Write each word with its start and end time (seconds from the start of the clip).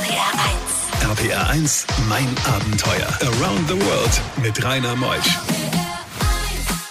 RPR 0.00 0.32
1. 1.02 1.18
RPR 1.18 1.50
1, 1.50 1.86
mein 2.08 2.26
Abenteuer. 2.46 3.06
Around 3.20 3.68
the 3.68 3.74
World 3.74 4.22
mit 4.42 4.64
Rainer 4.64 4.96
Meusch. 4.96 5.38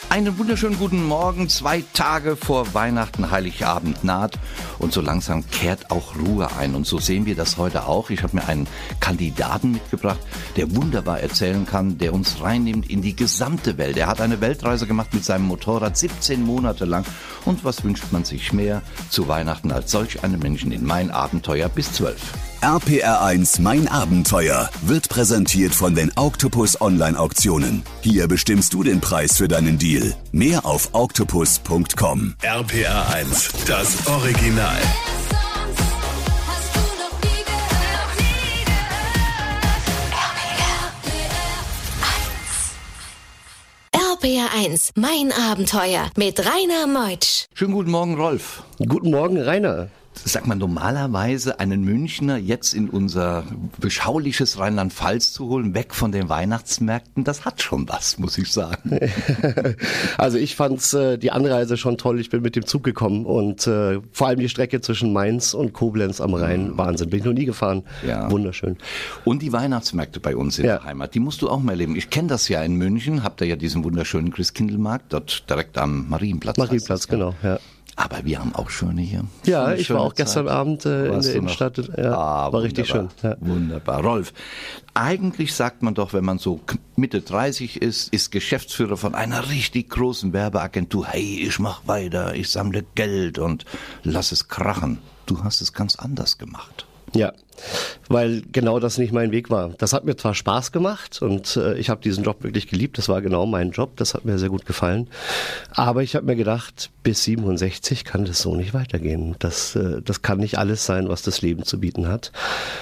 Einen 0.10 0.38
wunderschönen 0.38 0.78
guten 0.78 1.04
Morgen. 1.06 1.50
Zwei 1.50 1.84
Tage 1.94 2.36
vor 2.36 2.76
Weihnachten, 2.76 3.32
Heiligabend 3.32 4.04
naht 4.04 4.38
und 4.78 4.94
so 4.94 5.02
langsam 5.02 5.44
kehrt 5.50 5.90
auch 5.90 6.16
Ruhe 6.18 6.56
ein. 6.56 6.76
Und 6.76 6.86
so 6.86 7.00
sehen 7.00 7.26
wir 7.26 7.36
das 7.36 7.58
heute 7.58 7.88
auch. 7.88 8.12
Ich 8.12 8.22
habe 8.22 8.36
mir 8.36 8.48
einen 8.48 8.68
Kandidaten 9.00 9.72
mitgebracht, 9.72 10.20
der 10.56 10.76
wunderbar 10.76 11.20
erzählen 11.20 11.66
kann, 11.66 11.98
der 11.98 12.14
uns 12.14 12.42
reinnimmt 12.44 12.88
in 12.92 13.02
die 13.02 13.16
gesamte 13.16 13.80
Welt. 13.80 13.98
Er 13.98 14.06
hat 14.06 14.22
eine 14.22 14.40
Weltreise 14.40 14.86
gemacht 14.86 15.16
mit 15.16 15.26
seinem 15.26 15.46
Motorrad 15.46 15.98
17 15.98 16.44
Monate 16.44 16.86
lang. 16.86 17.06
Und 17.44 17.64
was 17.64 17.84
wünscht 17.84 18.12
man 18.12 18.24
sich 18.24 18.54
mehr 18.54 18.84
zu 19.10 19.28
Weihnachten 19.28 19.72
als 19.72 19.90
solch 19.90 20.24
einen 20.24 20.38
Menschen 20.38 20.72
in 20.72 20.86
mein 20.86 21.10
Abenteuer 21.10 21.70
bis 21.70 21.92
12? 21.94 22.49
RPR1 22.62 23.62
Mein 23.62 23.88
Abenteuer 23.88 24.70
wird 24.82 25.08
präsentiert 25.08 25.74
von 25.74 25.96
den 25.96 26.12
Octopus 26.18 26.82
Online 26.82 27.18
Auktionen. 27.18 27.84
Hier 28.02 28.28
bestimmst 28.28 28.74
du 28.74 28.84
den 28.84 29.00
Preis 29.00 29.38
für 29.38 29.48
deinen 29.48 29.78
Deal. 29.78 30.14
Mehr 30.34 30.66
auf 30.66 30.90
octopus.com. 30.92 32.36
RPR1, 32.42 33.66
das 33.66 34.06
Original. 34.08 34.78
RPR 43.94 44.50
1, 44.54 44.92
mein 44.96 45.32
Abenteuer 45.32 46.12
mit 46.18 46.40
Rainer 46.40 46.88
Meutsch. 46.88 47.46
Schönen 47.54 47.72
guten 47.72 47.92
Morgen, 47.92 48.16
Rolf. 48.16 48.64
Guten 48.80 49.12
Morgen, 49.12 49.42
Rainer 49.42 49.88
sag 50.26 50.48
mal, 50.48 50.56
normalerweise 50.56 51.60
einen 51.60 51.84
Münchner 51.84 52.38
jetzt 52.38 52.74
in 52.74 52.90
unser 52.90 53.44
beschauliches 53.80 54.60
Rheinland-Pfalz 54.60 55.34
zu 55.34 55.48
holen, 55.48 55.74
weg 55.74 55.94
von 55.94 56.12
den 56.12 56.30
Weihnachtsmärkten, 56.30 57.24
das 57.24 57.46
hat 57.46 57.62
schon 57.62 57.88
was, 57.90 58.18
muss 58.18 58.38
ich 58.38 58.52
sagen. 58.52 59.00
also 60.18 60.38
ich 60.38 60.56
fand 60.56 60.94
äh, 60.94 61.18
die 61.18 61.32
Anreise 61.32 61.78
schon 61.78 61.98
toll. 61.98 62.20
Ich 62.20 62.30
bin 62.30 62.42
mit 62.42 62.56
dem 62.56 62.66
Zug 62.66 62.84
gekommen 62.84 63.26
und 63.26 63.68
äh, 63.68 64.00
vor 64.12 64.28
allem 64.28 64.40
die 64.40 64.50
Strecke 64.50 64.82
zwischen 64.82 65.14
Mainz 65.14 65.54
und 65.54 65.74
Koblenz 65.74 66.22
am 66.22 66.34
Rhein. 66.34 66.78
Wahnsinn. 66.78 67.10
Bin 67.10 67.20
ich 67.20 67.26
noch 67.26 67.34
nie 67.34 67.46
gefahren. 67.46 67.84
Ja. 68.06 68.30
Wunderschön. 68.32 68.78
Und 69.26 69.42
die 69.42 69.52
Weihnachtsmärkte 69.52 70.20
bei 70.20 70.36
uns 70.36 70.60
in 70.60 70.66
ja. 70.66 70.78
der 70.78 70.84
Heimat, 70.84 71.16
die 71.16 71.20
musst 71.20 71.42
du 71.42 71.50
auch 71.50 71.60
mal 71.60 71.72
erleben. 71.72 71.96
Ich 71.96 72.10
kenne 72.10 72.28
das 72.28 72.48
ja 72.50 72.62
in 72.64 72.76
München, 72.76 73.24
habt 73.24 73.42
ihr 73.42 73.48
ja 73.48 73.56
diesen 73.56 73.84
wunderschönen 73.84 74.32
Christkindlmarkt, 74.32 75.14
dort 75.14 75.50
direkt 75.50 75.78
am 75.78 76.10
Marienplatz. 76.10 76.58
Marienplatz, 76.58 77.08
genau, 77.08 77.34
ja. 77.44 77.60
Aber 78.00 78.24
wir 78.24 78.40
haben 78.40 78.56
auch 78.56 78.70
schöne 78.70 79.02
hier. 79.02 79.26
Ja, 79.44 79.74
ich 79.74 79.90
war 79.90 80.00
auch 80.00 80.14
Zeit. 80.14 80.28
gestern 80.28 80.48
Abend 80.48 80.86
äh, 80.86 81.08
in 81.08 81.22
der 81.22 81.36
Innenstadt. 81.36 81.78
Ja, 81.98 82.18
ah, 82.18 82.54
war 82.54 82.62
richtig 82.62 82.88
schön. 82.88 83.10
Ja. 83.22 83.36
Wunderbar. 83.42 84.02
Rolf, 84.02 84.32
eigentlich 84.94 85.54
sagt 85.54 85.84
man 85.84 85.96
doch, 85.96 86.14
wenn 86.14 86.24
man 86.24 86.38
so 86.40 86.62
Mitte 86.96 87.20
30 87.20 87.82
ist, 87.82 88.14
ist 88.14 88.32
Geschäftsführer 88.32 88.96
von 88.96 89.16
einer 89.16 89.50
richtig 89.50 89.90
großen 89.90 90.32
Werbeagentur. 90.32 91.08
Hey, 91.08 91.46
ich 91.46 91.60
mach 91.60 91.88
weiter, 91.88 92.36
ich 92.36 92.50
sammle 92.50 92.86
Geld 92.96 93.38
und 93.38 93.66
lass 94.04 94.32
es 94.32 94.48
krachen. 94.48 95.00
Du 95.26 95.44
hast 95.44 95.60
es 95.60 95.74
ganz 95.74 95.98
anders 95.98 96.38
gemacht. 96.38 96.88
Ja, 97.14 97.34
weil 98.08 98.42
genau 98.52 98.80
das 98.80 98.98
nicht 98.98 99.12
mein 99.12 99.32
Weg 99.32 99.50
war. 99.50 99.70
Das 99.78 99.94
hat 99.94 100.06
mir 100.06 100.16
zwar 100.16 100.34
Spaß 100.34 100.72
gemacht 100.72 101.22
und 101.22 101.56
äh, 101.58 101.78
ich 101.78 101.90
habe 101.90 102.02
diesen 102.02 102.24
Job 102.24 102.44
wirklich 102.44 102.68
geliebt, 102.68 102.98
das 102.98 103.10
war 103.10 103.22
genau 103.22 103.46
mein 103.46 103.72
Job, 103.72 103.98
das 103.98 104.14
hat 104.14 104.26
mir 104.26 104.38
sehr 104.38 104.50
gut 104.50 104.66
gefallen. 104.66 105.08
Aber 105.72 106.04
ich 106.04 106.16
habe 106.16 106.26
mir 106.26 106.36
gedacht, 106.36 106.90
bis 107.04 107.24
67 107.24 108.06
kann 108.06 108.26
das 108.26 108.42
so 108.42 108.56
nicht 108.56 108.74
weitergehen. 108.74 109.36
Das, 109.40 109.76
äh, 109.76 110.02
das 110.02 110.22
kann 110.22 110.40
nicht 110.40 110.58
alles 110.58 110.86
sein, 110.86 111.10
was 111.10 111.22
das 111.22 111.42
Leben 111.42 111.64
zu 111.64 111.80
bieten 111.80 112.08
hat. 112.08 112.32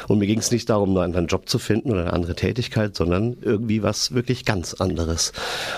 Und 0.07 0.19
mir 0.19 0.27
ging 0.27 0.39
es 0.39 0.51
nicht 0.51 0.69
darum, 0.69 0.93
nur 0.93 1.03
einen 1.03 1.13
anderen 1.13 1.27
Job 1.27 1.49
zu 1.49 1.59
finden 1.59 1.91
oder 1.91 2.01
eine 2.01 2.13
andere 2.13 2.35
Tätigkeit, 2.35 2.95
sondern 2.95 3.37
irgendwie 3.41 3.83
was 3.83 4.13
wirklich 4.13 4.45
ganz 4.45 4.73
anderes. 4.75 5.33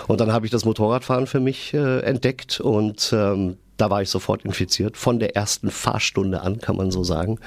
Und 0.08 0.22
dann 0.22 0.32
habe 0.32 0.46
ich 0.46 0.52
das 0.52 0.66
Motorradfahren 0.66 1.28
für 1.28 1.40
mich 1.40 1.74
äh, 1.74 2.00
entdeckt 2.02 2.60
und 2.60 3.12
ähm, 3.14 3.58
da 3.80 3.90
war 3.90 4.02
ich 4.02 4.10
sofort 4.10 4.44
infiziert, 4.44 4.98
von 4.98 5.20
der 5.20 5.36
ersten 5.36 5.72
Fahrstunde 5.72 6.42
an, 6.42 6.60
kann 6.60 6.76
man 6.76 6.92
so 6.92 7.04
sagen. 7.04 7.40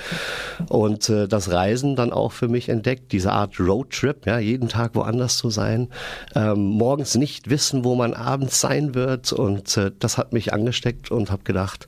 Und 0.68 1.08
äh, 1.08 1.28
das 1.28 1.50
Reisen 1.50 1.94
dann 1.94 2.12
auch 2.12 2.32
für 2.32 2.48
mich 2.48 2.68
entdeckt, 2.68 3.12
diese 3.12 3.32
Art 3.32 3.60
Roadtrip, 3.60 4.26
ja, 4.26 4.38
jeden 4.38 4.68
Tag 4.68 4.94
woanders 4.94 5.36
zu 5.36 5.50
sein, 5.50 5.88
ähm, 6.34 6.64
morgens 6.64 7.16
nicht 7.16 7.50
wissen, 7.50 7.84
wo 7.84 7.94
man 7.94 8.14
abends 8.14 8.60
sein 8.60 8.94
wird. 8.94 9.32
Und 9.32 9.76
äh, 9.76 9.92
das 9.98 10.16
hat 10.16 10.32
mich 10.32 10.52
angesteckt 10.52 11.10
und 11.10 11.30
habe 11.30 11.42
gedacht, 11.42 11.86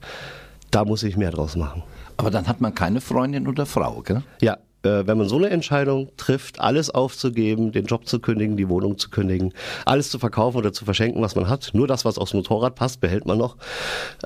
da 0.69 0.85
muss 0.85 1.03
ich 1.03 1.17
mehr 1.17 1.31
draus 1.31 1.55
machen. 1.55 1.83
Aber 2.17 2.31
dann 2.31 2.47
hat 2.47 2.61
man 2.61 2.73
keine 2.73 3.01
Freundin 3.01 3.47
oder 3.47 3.65
Frau, 3.65 4.01
gell? 4.01 4.23
Ja, 4.41 4.57
wenn 4.85 5.17
man 5.17 5.27
so 5.27 5.37
eine 5.37 5.49
Entscheidung 5.49 6.09
trifft, 6.17 6.59
alles 6.59 6.89
aufzugeben, 6.89 7.71
den 7.71 7.85
Job 7.85 8.07
zu 8.07 8.19
kündigen, 8.19 8.57
die 8.57 8.69
Wohnung 8.69 8.97
zu 8.97 9.09
kündigen, 9.09 9.53
alles 9.85 10.09
zu 10.09 10.19
verkaufen 10.19 10.57
oder 10.57 10.73
zu 10.73 10.85
verschenken, 10.85 11.21
was 11.21 11.35
man 11.35 11.49
hat, 11.49 11.71
nur 11.73 11.87
das, 11.87 12.05
was 12.05 12.17
aufs 12.17 12.33
Motorrad 12.33 12.75
passt, 12.75 13.01
behält 13.01 13.25
man 13.25 13.37
noch. 13.37 13.57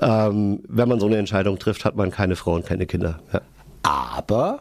Ähm, 0.00 0.60
wenn 0.68 0.88
man 0.88 1.00
so 1.00 1.06
eine 1.06 1.16
Entscheidung 1.16 1.58
trifft, 1.58 1.84
hat 1.84 1.96
man 1.96 2.10
keine 2.10 2.36
Frau 2.36 2.54
und 2.54 2.66
keine 2.66 2.86
Kinder. 2.86 3.20
Ja. 3.32 3.40
Aber 3.82 4.60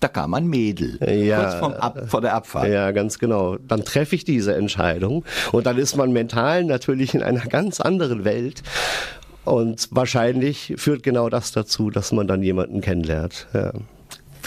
da 0.00 0.08
kam 0.08 0.34
ein 0.34 0.46
Mädel. 0.46 0.98
Ja, 1.00 1.42
kurz 1.42 1.54
vom 1.54 1.72
Ab, 1.72 2.04
vor 2.06 2.20
der 2.20 2.34
Abfahrt. 2.34 2.68
Ja, 2.68 2.92
ganz 2.92 3.18
genau. 3.18 3.56
Dann 3.56 3.84
treffe 3.84 4.14
ich 4.14 4.24
diese 4.24 4.54
Entscheidung 4.54 5.24
und 5.52 5.66
dann 5.66 5.78
ist 5.78 5.96
man 5.96 6.12
mental 6.12 6.64
natürlich 6.64 7.14
in 7.14 7.22
einer 7.22 7.46
ganz 7.46 7.80
anderen 7.80 8.24
Welt. 8.24 8.62
Und 9.44 9.88
wahrscheinlich 9.90 10.74
führt 10.76 11.02
genau 11.02 11.30
das 11.30 11.52
dazu, 11.52 11.90
dass 11.90 12.12
man 12.12 12.26
dann 12.26 12.42
jemanden 12.42 12.80
kennenlernt. 12.82 13.46
Ja. 13.54 13.72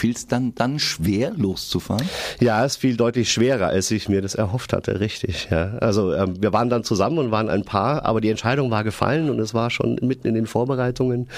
Fiel 0.02 0.16
es 0.16 0.26
dann, 0.26 0.52
dann 0.56 0.80
schwer, 0.80 1.30
loszufahren? 1.36 2.04
Ja, 2.40 2.64
es 2.64 2.74
fiel 2.74 2.96
deutlich 2.96 3.30
schwerer, 3.30 3.68
als 3.68 3.88
ich 3.92 4.08
mir 4.08 4.20
das 4.20 4.34
erhofft 4.34 4.72
hatte, 4.72 4.98
richtig. 4.98 5.46
Ja. 5.48 5.74
Also 5.78 6.12
ähm, 6.12 6.42
wir 6.42 6.52
waren 6.52 6.68
dann 6.70 6.82
zusammen 6.82 7.18
und 7.18 7.30
waren 7.30 7.48
ein 7.48 7.64
Paar, 7.64 8.04
aber 8.04 8.20
die 8.20 8.28
Entscheidung 8.28 8.72
war 8.72 8.82
gefallen 8.82 9.30
und 9.30 9.38
es 9.38 9.54
war 9.54 9.70
schon 9.70 10.00
mitten 10.02 10.26
in 10.26 10.34
den 10.34 10.46
Vorbereitungen 10.46 11.28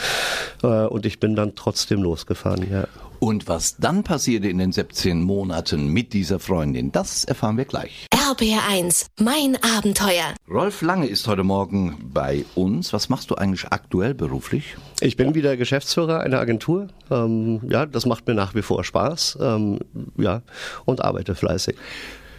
äh, 0.62 0.86
und 0.86 1.04
ich 1.04 1.20
bin 1.20 1.36
dann 1.36 1.54
trotzdem 1.56 2.02
losgefahren. 2.02 2.66
Ja. 2.72 2.84
Und 3.24 3.48
was 3.48 3.78
dann 3.78 4.04
passierte 4.04 4.48
in 4.48 4.58
den 4.58 4.70
17 4.70 5.22
Monaten 5.22 5.88
mit 5.88 6.12
dieser 6.12 6.38
Freundin, 6.38 6.92
das 6.92 7.24
erfahren 7.24 7.56
wir 7.56 7.64
gleich. 7.64 8.06
RBR1, 8.12 9.06
mein 9.18 9.56
Abenteuer. 9.62 10.34
Rolf 10.46 10.82
Lange 10.82 11.06
ist 11.06 11.26
heute 11.26 11.42
Morgen 11.42 12.10
bei 12.12 12.44
uns. 12.54 12.92
Was 12.92 13.08
machst 13.08 13.30
du 13.30 13.36
eigentlich 13.36 13.68
aktuell 13.68 14.12
beruflich? 14.12 14.76
Ich 15.00 15.16
bin 15.16 15.34
wieder 15.34 15.56
Geschäftsführer 15.56 16.20
einer 16.20 16.38
Agentur. 16.38 16.88
Ähm, 17.10 17.62
ja, 17.66 17.86
das 17.86 18.04
macht 18.04 18.26
mir 18.26 18.34
nach 18.34 18.54
wie 18.54 18.60
vor 18.60 18.84
Spaß. 18.84 19.38
Ähm, 19.40 19.78
ja, 20.18 20.42
und 20.84 21.02
arbeite 21.02 21.34
fleißig 21.34 21.76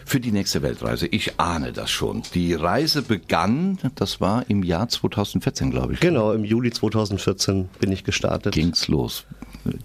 für 0.04 0.20
die 0.20 0.30
nächste 0.30 0.62
Weltreise. 0.62 1.08
Ich 1.08 1.40
ahne 1.40 1.72
das 1.72 1.90
schon. 1.90 2.22
Die 2.32 2.54
Reise 2.54 3.02
begann, 3.02 3.78
das 3.96 4.20
war 4.20 4.48
im 4.48 4.62
Jahr 4.62 4.88
2014, 4.88 5.72
glaube 5.72 5.94
ich. 5.94 6.00
Genau, 6.00 6.32
im 6.32 6.44
Juli 6.44 6.70
2014 6.70 7.68
bin 7.80 7.90
ich 7.90 8.04
gestartet. 8.04 8.54
Ging's 8.54 8.86
los. 8.86 9.26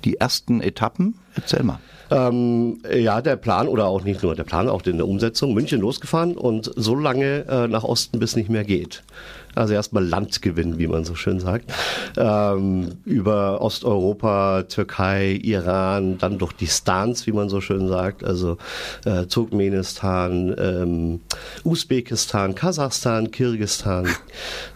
Die 0.04 0.18
ersten 0.18 0.62
Etappen, 0.62 1.16
erzähl 1.36 1.64
mal. 1.64 1.80
Ähm, 2.12 2.80
ja, 2.94 3.22
der 3.22 3.38
Plan 3.38 3.70
oder 3.70 3.86
auch 3.86 4.04
nicht 4.04 4.22
nur 4.22 4.36
der 4.36 4.44
Plan, 4.44 4.68
auch 4.68 4.84
in 4.84 4.98
der 4.98 5.08
Umsetzung. 5.08 5.54
München 5.54 5.80
losgefahren 5.80 6.36
und 6.36 6.72
so 6.76 6.94
lange 6.94 7.46
äh, 7.48 7.68
nach 7.70 7.86
Osten, 7.86 8.20
bis 8.20 8.36
nicht 8.36 8.50
mehr 8.50 8.66
geht. 8.66 9.04
Also 9.56 9.74
erstmal 9.74 10.06
Land 10.06 10.42
gewinnen, 10.42 10.78
wie 10.78 10.88
man 10.88 11.04
so 11.04 11.16
schön 11.16 11.40
sagt. 11.40 11.72
Ähm, 12.18 12.96
über 13.06 13.62
Osteuropa, 13.62 14.64
Türkei, 14.64 15.40
Iran, 15.44 16.18
dann 16.18 16.38
durch 16.38 16.54
die 16.54 16.68
Stans, 16.68 17.28
wie 17.28 17.32
man 17.32 17.50
so 17.50 17.62
schön 17.62 17.88
sagt. 17.88 18.24
Also 18.24 18.58
äh, 19.06 19.26
Turkmenistan, 19.26 20.56
ähm, 20.58 21.20
Usbekistan, 21.64 22.56
Kasachstan, 22.56 23.32
Kirgistan. 23.32 24.08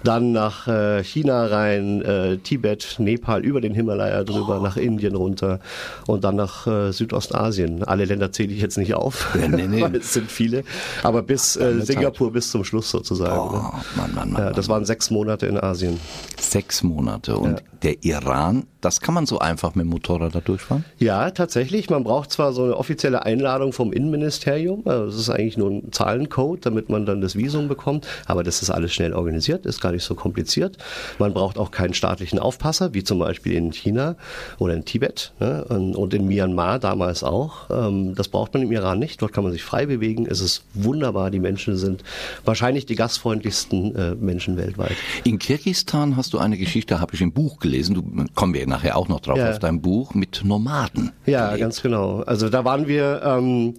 Dann 0.03 0.31
nach 0.31 0.67
äh, 0.67 1.03
China 1.03 1.45
rein, 1.47 2.01
äh, 2.01 2.37
Tibet, 2.37 2.95
Nepal, 2.99 3.43
über 3.43 3.61
den 3.61 3.73
Himalaya 3.73 4.23
drüber, 4.23 4.59
oh. 4.59 4.63
nach 4.63 4.77
Indien 4.77 5.15
runter 5.15 5.59
und 6.07 6.23
dann 6.23 6.35
nach 6.35 6.67
äh, 6.67 6.91
Südostasien. 6.91 7.83
Alle 7.83 8.05
Länder 8.05 8.31
zähle 8.31 8.53
ich 8.53 8.61
jetzt 8.61 8.77
nicht 8.77 8.93
auf, 8.93 9.35
ja, 9.39 9.47
nee, 9.47 9.67
nee. 9.67 9.81
weil 9.85 9.95
es 9.95 10.13
sind 10.13 10.29
viele. 10.29 10.63
Aber 11.03 11.21
bis 11.23 11.55
äh, 11.55 11.81
Singapur 11.81 12.31
bis 12.31 12.51
zum 12.51 12.63
Schluss 12.63 12.89
sozusagen. 12.89 13.39
Oh, 13.39 13.51
ne? 13.53 13.71
Mann, 13.95 14.13
Mann, 14.13 14.31
Mann, 14.31 14.43
ja, 14.43 14.51
das 14.65 14.69
waren 14.69 14.85
sechs 14.85 15.11
Monate 15.11 15.45
in 15.45 15.59
Asien. 15.59 15.99
Sechs 16.39 16.81
Monate. 16.81 17.37
Und 17.37 17.59
ja. 17.59 17.65
der 17.83 18.03
Iran, 18.03 18.65
das 18.85 19.01
kann 19.01 19.15
man 19.15 19.25
so 19.25 19.39
einfach 19.39 19.73
mit 19.73 19.85
dem 19.85 19.89
Motorrad 19.89 20.35
da 20.35 20.41
durchfahren? 20.41 20.85
Ja, 20.99 21.31
tatsächlich. 21.31 21.89
Man 21.89 22.03
braucht 22.03 22.31
zwar 22.31 22.53
so 22.53 22.63
eine 22.63 22.77
offizielle 22.77 23.25
Einladung 23.25 23.73
vom 23.73 23.91
Innenministerium. 23.91 24.83
Also 24.85 25.07
das 25.07 25.15
ist 25.15 25.29
eigentlich 25.31 25.57
nur 25.57 25.71
ein 25.71 25.91
Zahlencode, 25.91 26.63
damit 26.67 26.89
man 26.89 27.07
dann 27.07 27.19
das 27.19 27.35
Visum 27.35 27.67
bekommt. 27.67 28.07
Aber 28.27 28.43
das 28.43 28.61
ist 28.61 28.69
alles 28.69 28.93
schnell 28.93 29.13
organisiert, 29.13 29.65
ist 29.65 29.81
gar 29.81 29.91
nicht 29.91 30.03
so 30.03 30.13
kompliziert. 30.13 30.77
Man 31.17 31.33
braucht 31.33 31.57
auch 31.57 31.71
keinen 31.71 31.95
staatlichen 31.95 32.37
Aufpasser, 32.37 32.93
wie 32.93 33.03
zum 33.03 33.17
Beispiel 33.17 33.53
in 33.53 33.73
China 33.73 34.17
oder 34.59 34.75
in 34.75 34.85
Tibet 34.85 35.33
ne? 35.39 35.65
und 35.65 36.13
in 36.13 36.27
Myanmar 36.27 36.77
damals 36.77 37.23
auch. 37.23 37.71
Ähm, 37.71 38.13
das 38.13 38.27
braucht 38.27 38.53
man 38.53 38.61
im 38.61 38.71
Iran 38.71 38.99
nicht. 38.99 39.19
Dort 39.19 39.33
kann 39.33 39.43
man 39.43 39.51
sich 39.51 39.63
frei 39.63 39.87
bewegen. 39.87 40.27
Es 40.29 40.41
ist 40.41 40.63
wunderbar. 40.75 41.31
Die 41.31 41.39
Menschen 41.39 41.75
sind 41.75 42.03
wahrscheinlich 42.43 42.85
die 42.85 42.95
gastfreundlichsten 42.95 43.95
äh, 43.95 44.13
Menschen 44.13 44.57
weltweit. 44.57 44.95
In 45.23 45.39
Kirgistan 45.39 46.17
hast 46.17 46.33
du 46.33 46.37
eine 46.37 46.57
Geschichte, 46.57 46.99
habe 46.99 47.15
ich 47.15 47.21
im 47.21 47.31
Buch 47.31 47.57
gelesen, 47.57 47.95
du 47.95 48.25
kommen 48.35 48.53
wir 48.53 48.61
nachher 48.75 48.97
auch 48.97 49.07
noch 49.07 49.21
drauf 49.21 49.37
ja. 49.37 49.51
auf 49.51 49.59
dein 49.59 49.81
Buch 49.81 50.13
mit 50.13 50.41
Nomaden. 50.43 51.11
Ja, 51.25 51.47
gelebt. 51.47 51.61
ganz 51.61 51.81
genau. 51.81 52.21
Also 52.21 52.49
da 52.49 52.65
waren 52.65 52.87
wir, 52.87 53.21
ähm, 53.23 53.75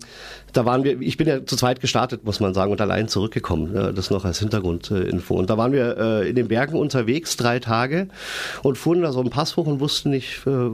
da 0.57 0.65
waren 0.65 0.85
wir, 0.85 1.01
ich 1.01 1.17
bin 1.17 1.29
ja 1.29 1.45
zu 1.45 1.57
zweit 1.57 1.81
gestartet, 1.81 2.25
muss 2.25 2.41
man 2.41 2.55
sagen, 2.55 2.73
und 2.73 2.81
allein 2.81 3.09
zurückgekommen. 3.09 3.95
Das 3.95 4.11
noch 4.11 4.25
als 4.25 4.39
Hintergrundinfo. 4.39 5.35
Und 5.35 5.51
da 5.51 5.59
waren 5.59 5.73
wir 5.73 5.97
äh, 5.99 6.29
in 6.29 6.37
den 6.37 6.49
Bergen 6.49 6.77
unterwegs, 6.77 7.37
drei 7.37 7.59
Tage, 7.59 8.09
und 8.63 8.79
fuhren 8.79 9.03
da 9.03 9.13
so 9.13 9.21
einen 9.21 9.31
Pass 9.31 9.57
hoch 9.57 9.67
und 9.67 9.81
wussten 9.81 10.11
nicht, 10.11 10.47
äh, 10.47 10.71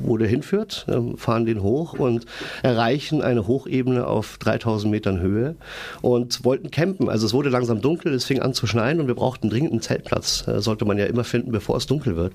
wo 0.00 0.16
der 0.16 0.28
hinführt. 0.28 0.86
Ähm, 0.88 1.16
fahren 1.16 1.46
den 1.46 1.62
hoch 1.62 1.92
und 1.92 2.26
erreichen 2.62 3.22
eine 3.22 3.46
Hochebene 3.46 4.06
auf 4.06 4.38
3000 4.38 4.90
Metern 4.90 5.20
Höhe 5.20 5.54
und 6.02 6.44
wollten 6.44 6.70
campen. 6.70 7.08
Also 7.08 7.26
es 7.26 7.32
wurde 7.32 7.50
langsam 7.50 7.80
dunkel, 7.80 8.12
es 8.14 8.24
fing 8.24 8.40
an 8.40 8.54
zu 8.54 8.66
schneien 8.66 9.00
und 9.00 9.06
wir 9.06 9.14
brauchten 9.14 9.48
dringend 9.48 9.72
einen 9.72 9.82
Zeltplatz. 9.82 10.46
Äh, 10.48 10.60
sollte 10.60 10.84
man 10.84 10.98
ja 10.98 11.06
immer 11.06 11.24
finden, 11.24 11.52
bevor 11.52 11.76
es 11.76 11.86
dunkel 11.86 12.16
wird. 12.16 12.32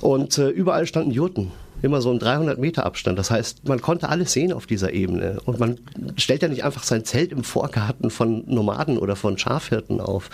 Und 0.00 0.38
überall 0.38 0.86
standen 0.86 1.10
Jurten 1.10 1.50
immer 1.82 2.00
so 2.00 2.10
ein 2.10 2.18
300 2.18 2.58
Meter 2.58 2.84
Abstand. 2.86 3.18
Das 3.18 3.30
heißt, 3.30 3.68
man 3.68 3.80
konnte 3.80 4.08
alles 4.08 4.32
sehen 4.32 4.52
auf 4.52 4.66
dieser 4.66 4.92
Ebene. 4.92 5.38
Und 5.44 5.58
man 5.58 5.78
stellt 6.16 6.42
ja 6.42 6.48
nicht 6.48 6.64
einfach 6.64 6.82
sein 6.82 7.04
Zelt 7.04 7.32
im 7.32 7.44
Vorgarten 7.44 8.10
von 8.10 8.44
Nomaden 8.46 8.98
oder 8.98 9.16
von 9.16 9.38
Schafhirten 9.38 10.00
auf. 10.00 10.30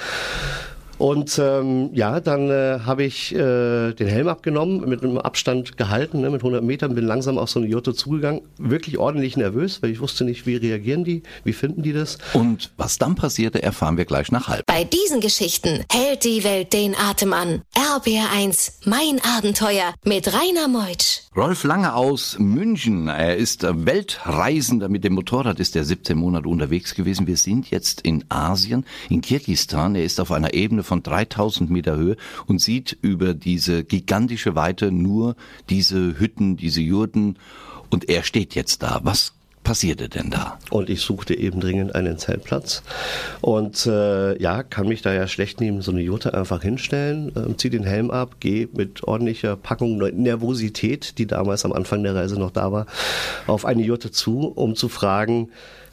Und 0.98 1.38
ähm, 1.42 1.90
ja, 1.92 2.20
dann 2.20 2.50
äh, 2.50 2.80
habe 2.84 3.04
ich 3.04 3.34
äh, 3.34 3.92
den 3.92 4.08
Helm 4.08 4.28
abgenommen, 4.28 4.88
mit 4.88 5.02
einem 5.02 5.18
Abstand 5.18 5.76
gehalten, 5.76 6.20
ne, 6.20 6.30
mit 6.30 6.40
100 6.40 6.62
Metern, 6.62 6.94
bin 6.94 7.04
langsam 7.04 7.38
auf 7.38 7.50
so 7.50 7.60
eine 7.60 7.68
Jurte 7.68 7.94
zugegangen, 7.94 8.40
wirklich 8.58 8.98
ordentlich 8.98 9.36
nervös, 9.36 9.82
weil 9.82 9.90
ich 9.90 10.00
wusste 10.00 10.24
nicht, 10.24 10.46
wie 10.46 10.56
reagieren 10.56 11.04
die, 11.04 11.22
wie 11.44 11.52
finden 11.52 11.82
die 11.82 11.92
das. 11.92 12.18
Und 12.32 12.72
was 12.76 12.98
dann 12.98 13.14
passierte, 13.14 13.62
erfahren 13.62 13.96
wir 13.96 14.04
gleich 14.04 14.32
nach 14.32 14.48
halb. 14.48 14.64
Bei 14.66 14.84
diesen 14.84 15.20
Geschichten 15.20 15.84
hält 15.92 16.24
die 16.24 16.44
Welt 16.44 16.72
den 16.72 16.94
Atem 16.96 17.32
an. 17.32 17.62
RBR1, 17.74 18.72
mein 18.84 19.20
Abenteuer 19.36 19.94
mit 20.04 20.32
Rainer 20.32 20.68
Meutsch. 20.68 21.22
Rolf 21.36 21.64
Lange 21.64 21.94
aus 21.94 22.38
München, 22.38 23.08
er 23.08 23.36
ist 23.36 23.62
Weltreisender 23.62 24.88
mit 24.88 25.04
dem 25.04 25.12
Motorrad, 25.12 25.60
ist 25.60 25.76
er 25.76 25.84
17 25.84 26.16
Monate 26.16 26.48
unterwegs 26.48 26.94
gewesen. 26.94 27.26
Wir 27.26 27.36
sind 27.36 27.70
jetzt 27.70 28.00
in 28.00 28.24
Asien, 28.30 28.86
in 29.10 29.20
Kirgistan. 29.20 29.94
Er 29.94 30.04
ist 30.04 30.18
auf 30.18 30.32
einer 30.32 30.54
Ebene 30.54 30.82
von 30.86 31.02
3000 31.02 31.70
Meter 31.70 31.96
Höhe 31.96 32.16
und 32.46 32.60
sieht 32.60 32.96
über 33.02 33.34
diese 33.34 33.84
gigantische 33.84 34.54
Weite 34.54 34.90
nur 34.90 35.36
diese 35.68 36.18
Hütten, 36.18 36.56
diese 36.56 36.80
Jurten 36.80 37.36
und 37.90 38.08
er 38.08 38.22
steht 38.22 38.54
jetzt 38.54 38.82
da. 38.82 39.00
Was 39.02 39.32
passierte 39.66 40.08
denn 40.08 40.30
da? 40.30 40.58
Und 40.70 40.88
ich 40.88 41.00
suchte 41.00 41.34
eben 41.34 41.58
dringend 41.58 41.94
einen 41.96 42.18
Zeltplatz 42.18 42.84
und 43.40 43.84
äh, 43.86 44.40
ja, 44.40 44.62
kann 44.62 44.86
mich 44.86 45.02
da 45.02 45.12
ja 45.12 45.26
schlecht 45.26 45.60
neben 45.60 45.82
so 45.82 45.90
eine 45.90 46.02
Jurte 46.02 46.34
einfach 46.34 46.62
hinstellen, 46.62 47.32
äh, 47.34 47.56
ziehe 47.56 47.72
den 47.72 47.82
Helm 47.82 48.12
ab, 48.12 48.36
gehe 48.38 48.68
mit 48.72 49.02
ordentlicher 49.02 49.56
Packung 49.56 49.98
Nervosität, 49.98 51.18
die 51.18 51.26
damals 51.26 51.64
am 51.64 51.72
Anfang 51.72 52.04
der 52.04 52.14
Reise 52.14 52.38
noch 52.38 52.52
da 52.52 52.70
war, 52.70 52.86
auf 53.48 53.64
eine 53.64 53.82
Jurte 53.82 54.12
zu, 54.12 54.52
um 54.54 54.76
zu 54.76 54.88
fragen, 54.88 55.50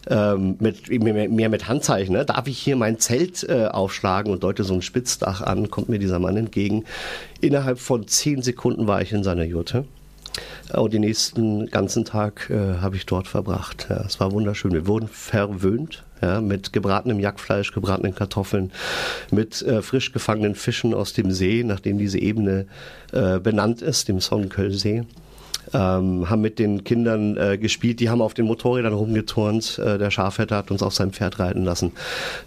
ähm, 0.10 0.58
mit, 0.60 0.90
mehr 0.90 1.50
mit 1.50 1.68
Handzeichen, 1.68 2.14
ne? 2.14 2.26
darf 2.26 2.48
ich 2.48 2.58
hier 2.58 2.76
mein 2.76 3.00
Zelt 3.00 3.44
äh, 3.44 3.68
aufschlagen 3.68 4.32
und 4.32 4.44
deute 4.44 4.64
so 4.64 4.74
ein 4.74 4.82
Spitzdach 4.82 5.42
an, 5.42 5.70
kommt 5.70 5.90
mir 5.90 6.00
dieser 6.00 6.20
Mann 6.20 6.38
entgegen. 6.38 6.86
Innerhalb 7.42 7.80
von 7.80 8.08
zehn 8.08 8.42
Sekunden 8.42 8.88
war 8.88 9.02
ich 9.02 9.12
in 9.12 9.24
seiner 9.24 9.44
Jurte. 9.44 9.86
Und 10.74 10.94
den 10.94 11.02
nächsten 11.02 11.68
ganzen 11.68 12.06
Tag 12.06 12.50
äh, 12.50 12.78
habe 12.82 12.96
ich 12.96 13.06
dort 13.06 13.28
verbracht. 13.28 13.88
Ja, 13.90 14.04
es 14.06 14.20
war 14.20 14.32
wunderschön. 14.32 14.72
Wir 14.72 14.88
wurden 14.88 15.08
verwöhnt 15.08 16.04
ja, 16.22 16.42
mit 16.42 16.74
gebratenem 16.74 17.20
Jackfleisch, 17.20 17.72
gebratenen 17.72 18.16
Kartoffeln, 18.16 18.72
mit 19.30 19.62
äh, 19.62 19.84
frisch 19.84 20.12
gefangenen 20.12 20.56
Fischen 20.56 20.94
aus 20.96 21.14
dem 21.14 21.32
See, 21.32 21.64
nachdem 21.64 22.00
diese 22.00 22.18
Ebene 22.18 22.66
äh, 23.12 23.40
benannt 23.40 23.84
ist, 23.84 24.08
dem 24.08 24.20
Sonnenköllsee 24.20 25.04
ähm, 25.74 26.30
haben 26.30 26.42
mit 26.42 26.60
den 26.60 26.84
Kindern 26.84 27.38
äh, 27.38 27.58
gespielt, 27.58 28.00
die 28.00 28.10
haben 28.10 28.22
auf 28.22 28.34
den 28.34 28.46
Motorrädern 28.46 28.94
rumgeturnt. 28.94 29.80
Äh, 29.80 29.98
der 29.98 30.12
Schafhätter 30.12 30.58
hat 30.58 30.72
uns 30.72 30.84
auf 30.84 30.94
seinem 30.94 31.14
Pferd 31.14 31.40
reiten 31.40 31.64
lassen. 31.64 31.92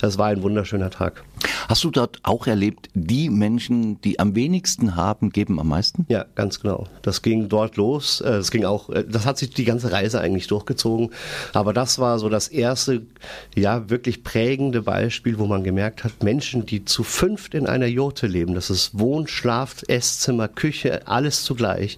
Das 0.00 0.18
war 0.18 0.26
ein 0.26 0.42
wunderschöner 0.42 0.90
Tag. 0.90 1.22
Hast 1.68 1.82
du 1.82 1.90
dort 1.90 2.20
auch 2.22 2.46
erlebt, 2.46 2.88
die 2.94 3.28
Menschen, 3.28 4.00
die 4.00 4.20
am 4.20 4.36
wenigsten 4.36 4.94
haben, 4.94 5.30
geben 5.30 5.58
am 5.58 5.68
meisten? 5.68 6.06
Ja, 6.08 6.24
ganz 6.36 6.60
genau. 6.60 6.86
Das 7.02 7.22
ging 7.22 7.48
dort 7.48 7.76
los. 7.76 8.20
Äh, 8.20 8.34
es 8.34 8.52
ging 8.52 8.64
auch, 8.64 8.88
äh, 8.90 9.04
das 9.04 9.26
hat 9.26 9.38
sich 9.38 9.50
die 9.50 9.64
ganze 9.64 9.90
Reise 9.90 10.20
eigentlich 10.20 10.46
durchgezogen. 10.46 11.10
Aber 11.54 11.72
das 11.72 11.98
war 11.98 12.20
so 12.20 12.28
das 12.28 12.46
erste, 12.46 13.02
ja, 13.56 13.90
wirklich 13.90 14.22
prägende 14.22 14.82
Beispiel, 14.82 15.38
wo 15.38 15.46
man 15.46 15.64
gemerkt 15.64 16.04
hat, 16.04 16.22
Menschen, 16.22 16.66
die 16.66 16.84
zu 16.84 17.02
fünft 17.02 17.54
in 17.54 17.66
einer 17.66 17.86
Jurte 17.86 18.28
leben, 18.28 18.54
das 18.54 18.70
ist 18.70 18.98
Wohn, 18.98 19.26
Schlaf, 19.26 19.82
Esszimmer, 19.88 20.46
Küche, 20.46 21.08
alles 21.08 21.42
zugleich, 21.42 21.96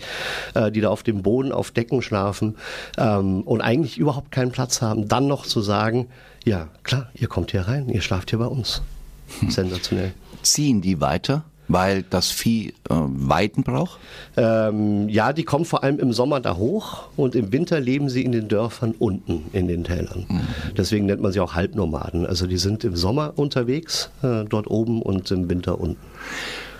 äh, 0.55 0.73
die 0.73 0.81
da 0.81 0.89
auf 0.89 1.03
dem 1.03 1.23
Boden 1.23 1.53
auf 1.53 1.73
Decken 1.73 2.01
schlafen 2.01 2.57
ähm, 2.97 3.43
und 3.43 3.61
eigentlich 3.61 3.99
überhaupt 3.99 4.33
keinen 4.33 4.53
Platz 4.53 4.81
haben, 4.81 5.09
dann 5.09 5.27
noch 5.27 5.45
zu 5.45 5.61
sagen, 5.61 6.09
ja 6.45 6.69
klar, 6.85 7.11
ihr 7.15 7.29
kommt 7.29 7.51
hier 7.51 7.63
rein, 7.69 7.91
ihr 7.91 8.01
schlaft 8.01 8.31
hier 8.31 8.39
bei 8.39 8.47
uns. 8.47 8.81
Sensationell. 9.49 10.13
Ziehen 10.43 10.81
die 10.81 11.01
weiter? 11.01 11.45
weil 11.69 12.03
das 12.03 12.31
Vieh 12.31 12.69
äh, 12.69 12.95
Weiten 12.95 13.63
braucht? 13.63 13.99
Ähm, 14.37 15.09
ja, 15.09 15.33
die 15.33 15.45
kommen 15.45 15.65
vor 15.65 15.85
allem 15.85 15.99
im 15.99 16.13
Sommer 16.13 16.41
da 16.41 16.57
hoch 16.57 17.09
und 17.17 17.35
im 17.35 17.53
Winter 17.53 17.79
leben 17.79 18.09
sie 18.09 18.25
in 18.25 18.33
den 18.33 18.49
Dörfern 18.49 18.95
unten 18.99 19.45
in 19.53 19.69
den 19.69 19.85
Tälern. 19.85 20.25
Mhm. 20.29 20.41
Deswegen 20.77 21.07
nennt 21.07 21.21
man 21.21 21.31
sie 21.33 21.41
auch 21.41 21.55
Halbnomaden. 21.55 22.27
Also 22.27 22.47
die 22.47 22.57
sind 22.57 22.85
im 22.85 22.97
Sommer 22.97 23.35
unterwegs, 23.37 24.11
äh, 24.23 24.45
dort 24.49 24.67
oben 24.69 25.03
und 25.03 25.31
im 25.31 25.49
Winter 25.49 25.79
unten. 25.79 26.01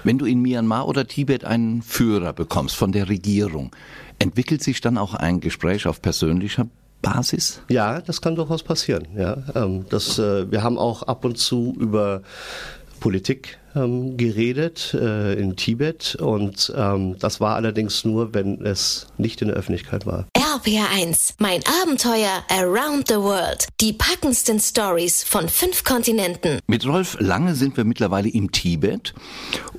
Wenn 0.05 0.17
du 0.17 0.25
in 0.25 0.41
Myanmar 0.41 0.89
oder 0.89 1.07
Tibet 1.07 1.45
einen 1.45 1.83
Führer 1.83 2.33
bekommst 2.33 2.77
von 2.77 2.93
der 2.93 3.09
Regierung, 3.09 3.73
Entwickelt 4.21 4.65
sich 4.65 4.81
dann 4.81 4.99
auch 4.99 5.15
ein 5.15 5.39
Gespräch 5.39 5.87
auf 5.87 6.03
persönlicher 6.03 6.67
Basis? 7.03 7.61
Ja, 7.69 8.01
das 8.01 8.21
kann 8.21 8.35
durchaus 8.35 8.63
passieren. 8.63 9.09
Ja, 9.17 9.39
ähm, 9.55 9.87
das, 9.89 10.19
äh, 10.19 10.51
wir 10.51 10.63
haben 10.63 10.79
auch 10.79 11.03
ab 11.05 11.25
und 11.25 11.39
zu 11.39 11.75
über 11.79 12.23
Politik 12.99 13.59
ähm, 13.75 14.17
geredet 14.17 14.95
äh, 14.95 15.35
in 15.35 15.57
Tibet 15.57 16.17
und 16.17 16.73
ähm, 16.77 17.17
das 17.19 17.41
war 17.41 17.55
allerdings 17.55 18.05
nur, 18.05 18.35
wenn 18.35 18.65
es 18.65 19.07
nicht 19.17 19.41
in 19.43 19.49
der 19.49 19.57
Öffentlichkeit 19.57 20.07
war. 20.07 20.27
RPR1, 20.37 21.35
mein 21.39 21.61
Abenteuer 21.83 22.43
Around 22.51 23.09
the 23.09 23.17
World. 23.17 23.69
Die 23.81 23.93
packendsten 23.93 24.59
Stories 24.59 25.23
von 25.23 25.49
fünf 25.49 25.85
Kontinenten. 25.85 26.61
Mit 26.67 26.87
Rolf 26.87 27.17
Lange 27.21 27.55
sind 27.55 27.77
wir 27.77 27.85
mittlerweile 27.85 28.29
im 28.29 28.51
Tibet 28.53 29.15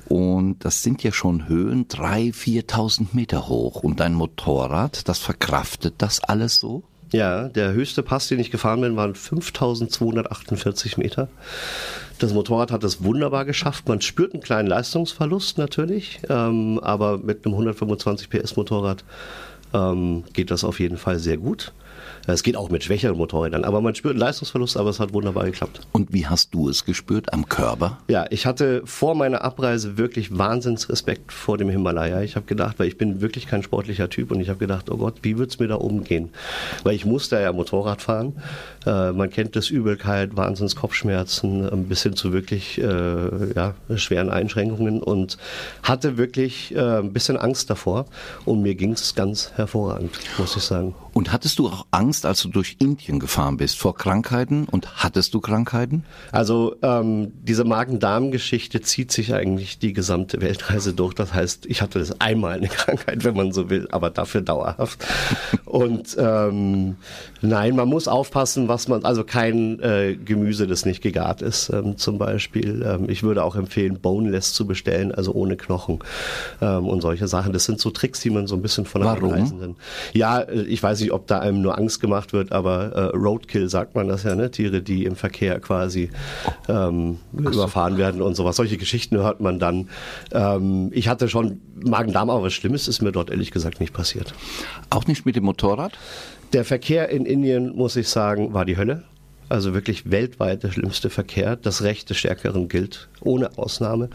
und 0.08 0.64
das 0.64 0.82
sind 0.82 1.02
ja 1.02 1.12
schon 1.12 1.48
Höhen 1.48 1.88
3.000, 1.88 2.34
4.000 2.66 3.06
Meter 3.12 3.48
hoch 3.48 3.82
und 3.82 4.00
dein 4.00 4.14
Motorrad, 4.14 5.08
das 5.08 5.18
verkraftet 5.18 5.94
das 5.98 6.22
alles 6.24 6.56
so? 6.56 6.84
Ja, 7.12 7.48
der 7.48 7.72
höchste 7.72 8.02
Pass, 8.02 8.28
den 8.28 8.38
ich 8.38 8.50
gefahren 8.52 8.80
bin, 8.82 8.96
waren 8.96 9.14
5248 9.14 10.96
Meter. 10.96 11.28
Das 12.20 12.32
Motorrad 12.32 12.70
hat 12.70 12.84
es 12.84 13.02
wunderbar 13.02 13.44
geschafft. 13.44 13.88
Man 13.88 14.00
spürt 14.00 14.32
einen 14.32 14.42
kleinen 14.42 14.68
Leistungsverlust 14.68 15.58
natürlich, 15.58 16.20
ähm, 16.28 16.78
aber 16.82 17.18
mit 17.18 17.44
einem 17.44 17.54
125 17.54 18.30
PS 18.30 18.56
Motorrad 18.56 19.04
ähm, 19.74 20.24
geht 20.32 20.50
das 20.50 20.62
auf 20.62 20.78
jeden 20.78 20.98
Fall 20.98 21.18
sehr 21.18 21.36
gut. 21.36 21.72
Es 22.32 22.42
geht 22.42 22.56
auch 22.56 22.70
mit 22.70 22.84
schwächeren 22.84 23.16
Motorrädern, 23.16 23.64
aber 23.64 23.80
man 23.80 23.94
spürt 23.94 24.12
einen 24.12 24.20
Leistungsverlust, 24.20 24.76
aber 24.76 24.90
es 24.90 25.00
hat 25.00 25.12
wunderbar 25.12 25.44
geklappt. 25.44 25.80
Und 25.92 26.12
wie 26.12 26.26
hast 26.26 26.54
du 26.54 26.68
es 26.68 26.84
gespürt 26.84 27.32
am 27.32 27.48
Körper? 27.48 27.98
Ja, 28.08 28.26
ich 28.30 28.46
hatte 28.46 28.82
vor 28.84 29.14
meiner 29.14 29.42
Abreise 29.42 29.98
wirklich 29.98 30.36
Wahnsinnsrespekt 30.36 31.32
vor 31.32 31.58
dem 31.58 31.68
Himalaya. 31.68 32.22
Ich 32.22 32.36
habe 32.36 32.46
gedacht, 32.46 32.78
weil 32.78 32.88
ich 32.88 32.98
bin 32.98 33.20
wirklich 33.20 33.46
kein 33.46 33.62
sportlicher 33.62 34.08
Typ 34.08 34.30
und 34.30 34.40
ich 34.40 34.48
habe 34.48 34.58
gedacht, 34.58 34.90
oh 34.90 34.96
Gott, 34.96 35.16
wie 35.22 35.38
wird's 35.38 35.58
mir 35.58 35.68
da 35.68 35.76
oben 35.76 36.04
gehen? 36.04 36.30
Weil 36.82 36.94
ich 36.94 37.04
musste 37.04 37.40
ja 37.40 37.52
Motorrad 37.52 38.02
fahren. 38.02 38.34
Äh, 38.86 39.12
man 39.12 39.30
kennt 39.30 39.56
das 39.56 39.70
Übelkeit, 39.70 40.36
Wahnsinns 40.36 40.76
Kopfschmerzen, 40.76 41.68
ein 41.68 41.86
bisschen 41.86 42.16
zu 42.16 42.32
wirklich 42.32 42.78
äh, 42.78 43.52
ja, 43.54 43.74
schweren 43.96 44.30
Einschränkungen 44.30 45.02
und 45.02 45.38
hatte 45.82 46.16
wirklich 46.16 46.74
äh, 46.74 46.98
ein 46.98 47.12
bisschen 47.12 47.36
Angst 47.36 47.70
davor. 47.70 48.06
Und 48.44 48.62
mir 48.62 48.74
ging's 48.74 49.14
ganz 49.14 49.52
hervorragend, 49.54 50.18
muss 50.38 50.56
ich 50.56 50.62
sagen. 50.62 50.94
Und 51.20 51.32
hattest 51.32 51.58
du 51.58 51.68
auch 51.68 51.84
Angst, 51.90 52.24
als 52.24 52.40
du 52.40 52.48
durch 52.48 52.76
Indien 52.78 53.20
gefahren 53.20 53.58
bist, 53.58 53.78
vor 53.78 53.94
Krankheiten? 53.94 54.64
Und 54.64 55.04
hattest 55.04 55.34
du 55.34 55.42
Krankheiten? 55.42 56.04
Also 56.32 56.76
ähm, 56.80 57.32
diese 57.42 57.64
Magen-Darm-Geschichte 57.64 58.80
zieht 58.80 59.12
sich 59.12 59.34
eigentlich 59.34 59.78
die 59.78 59.92
gesamte 59.92 60.40
Weltreise 60.40 60.94
durch. 60.94 61.12
Das 61.12 61.34
heißt, 61.34 61.66
ich 61.66 61.82
hatte 61.82 61.98
das 61.98 62.22
einmal 62.22 62.54
eine 62.54 62.68
Krankheit, 62.70 63.22
wenn 63.22 63.36
man 63.36 63.52
so 63.52 63.68
will, 63.68 63.86
aber 63.90 64.08
dafür 64.08 64.40
dauerhaft. 64.40 65.04
Und 65.66 66.16
ähm, 66.18 66.96
nein, 67.42 67.76
man 67.76 67.88
muss 67.88 68.08
aufpassen, 68.08 68.68
was 68.68 68.88
man, 68.88 69.04
also 69.04 69.24
kein 69.24 69.80
äh, 69.80 70.16
Gemüse, 70.16 70.66
das 70.66 70.86
nicht 70.86 71.02
gegart 71.02 71.42
ist, 71.42 71.70
ähm, 71.70 71.98
zum 71.98 72.18
Beispiel. 72.18 72.82
Ähm, 72.86 73.10
ich 73.10 73.22
würde 73.22 73.44
auch 73.44 73.56
empfehlen, 73.56 73.98
Boneless 74.00 74.54
zu 74.54 74.66
bestellen, 74.66 75.12
also 75.12 75.32
ohne 75.32 75.56
Knochen 75.56 75.98
ähm, 76.62 76.86
und 76.86 77.02
solche 77.02 77.28
Sachen. 77.28 77.52
Das 77.52 77.64
sind 77.64 77.80
so 77.80 77.90
Tricks, 77.90 78.20
die 78.20 78.30
man 78.30 78.46
so 78.46 78.54
ein 78.54 78.62
bisschen 78.62 78.86
von 78.86 79.02
der 79.02 79.10
Warum? 79.12 79.32
Reisenden. 79.32 79.76
Ja, 80.14 80.40
äh, 80.40 80.62
ich 80.62 80.82
weiß 80.82 81.00
nicht, 81.00 81.10
nicht, 81.10 81.12
ob 81.12 81.26
da 81.26 81.40
einem 81.40 81.60
nur 81.62 81.76
Angst 81.76 82.00
gemacht 82.00 82.32
wird, 82.32 82.52
aber 82.52 82.92
äh, 82.92 83.16
Roadkill 83.16 83.68
sagt 83.68 83.94
man 83.94 84.08
das 84.08 84.22
ja, 84.22 84.34
ne? 84.34 84.50
Tiere, 84.50 84.82
die 84.82 85.04
im 85.04 85.16
Verkehr 85.16 85.60
quasi 85.60 86.10
ähm, 86.68 87.18
überfahren 87.32 87.98
werden 87.98 88.22
und 88.22 88.34
sowas. 88.34 88.56
Solche 88.56 88.76
Geschichten 88.76 89.16
hört 89.16 89.40
man 89.40 89.58
dann. 89.58 89.88
Ähm, 90.32 90.90
ich 90.92 91.08
hatte 91.08 91.28
schon 91.28 91.60
Magen-Darm, 91.74 92.30
aber 92.30 92.44
was 92.44 92.52
Schlimmes 92.52 92.88
ist 92.88 93.02
mir 93.02 93.12
dort 93.12 93.30
ehrlich 93.30 93.50
gesagt 93.50 93.80
nicht 93.80 93.92
passiert. 93.92 94.34
Auch 94.90 95.06
nicht 95.06 95.26
mit 95.26 95.36
dem 95.36 95.44
Motorrad? 95.44 95.92
Der 96.52 96.64
Verkehr 96.64 97.08
in 97.10 97.26
Indien, 97.26 97.74
muss 97.76 97.96
ich 97.96 98.08
sagen, 98.08 98.52
war 98.52 98.64
die 98.64 98.76
Hölle 98.76 99.04
also 99.50 99.74
wirklich 99.74 100.10
weltweit 100.10 100.62
der 100.62 100.70
schlimmste 100.70 101.10
Verkehr. 101.10 101.56
Das 101.56 101.82
Recht 101.82 102.08
des 102.08 102.16
Stärkeren 102.16 102.68
gilt, 102.68 103.08
ohne 103.20 103.58
Ausnahme. 103.58 104.08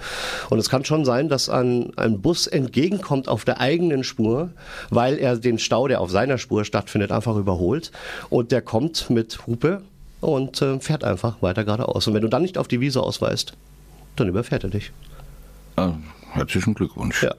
Und 0.49 0.59
es 0.59 0.69
kann 0.69 0.85
schon 0.85 1.05
sein, 1.05 1.29
dass 1.29 1.49
ein, 1.49 1.91
ein 1.97 2.21
Bus 2.21 2.47
entgegenkommt 2.47 3.27
auf 3.27 3.43
der 3.43 3.59
eigenen 3.59 4.03
Spur, 4.03 4.49
weil 4.89 5.19
er 5.19 5.37
den 5.37 5.59
Stau, 5.59 5.87
der 5.87 5.99
auf 6.01 6.09
seiner 6.09 6.37
Spur 6.37 6.63
stattfindet, 6.63 7.11
einfach 7.11 7.35
überholt. 7.35 7.91
Und 8.29 8.51
der 8.51 8.61
kommt 8.61 9.09
mit 9.09 9.45
Hupe 9.45 9.81
und 10.21 10.61
äh, 10.61 10.79
fährt 10.79 11.03
einfach 11.03 11.41
weiter 11.41 11.65
geradeaus. 11.65 12.07
Und 12.07 12.13
wenn 12.13 12.21
du 12.21 12.29
dann 12.29 12.41
nicht 12.41 12.57
auf 12.57 12.69
die 12.69 12.79
Wiese 12.79 13.03
ausweist, 13.03 13.53
dann 14.15 14.29
überfährt 14.29 14.63
er 14.63 14.69
dich. 14.69 14.93
Ah, 15.75 15.95
herzlichen 16.31 16.73
Glückwunsch. 16.73 17.23
Ja. 17.23 17.35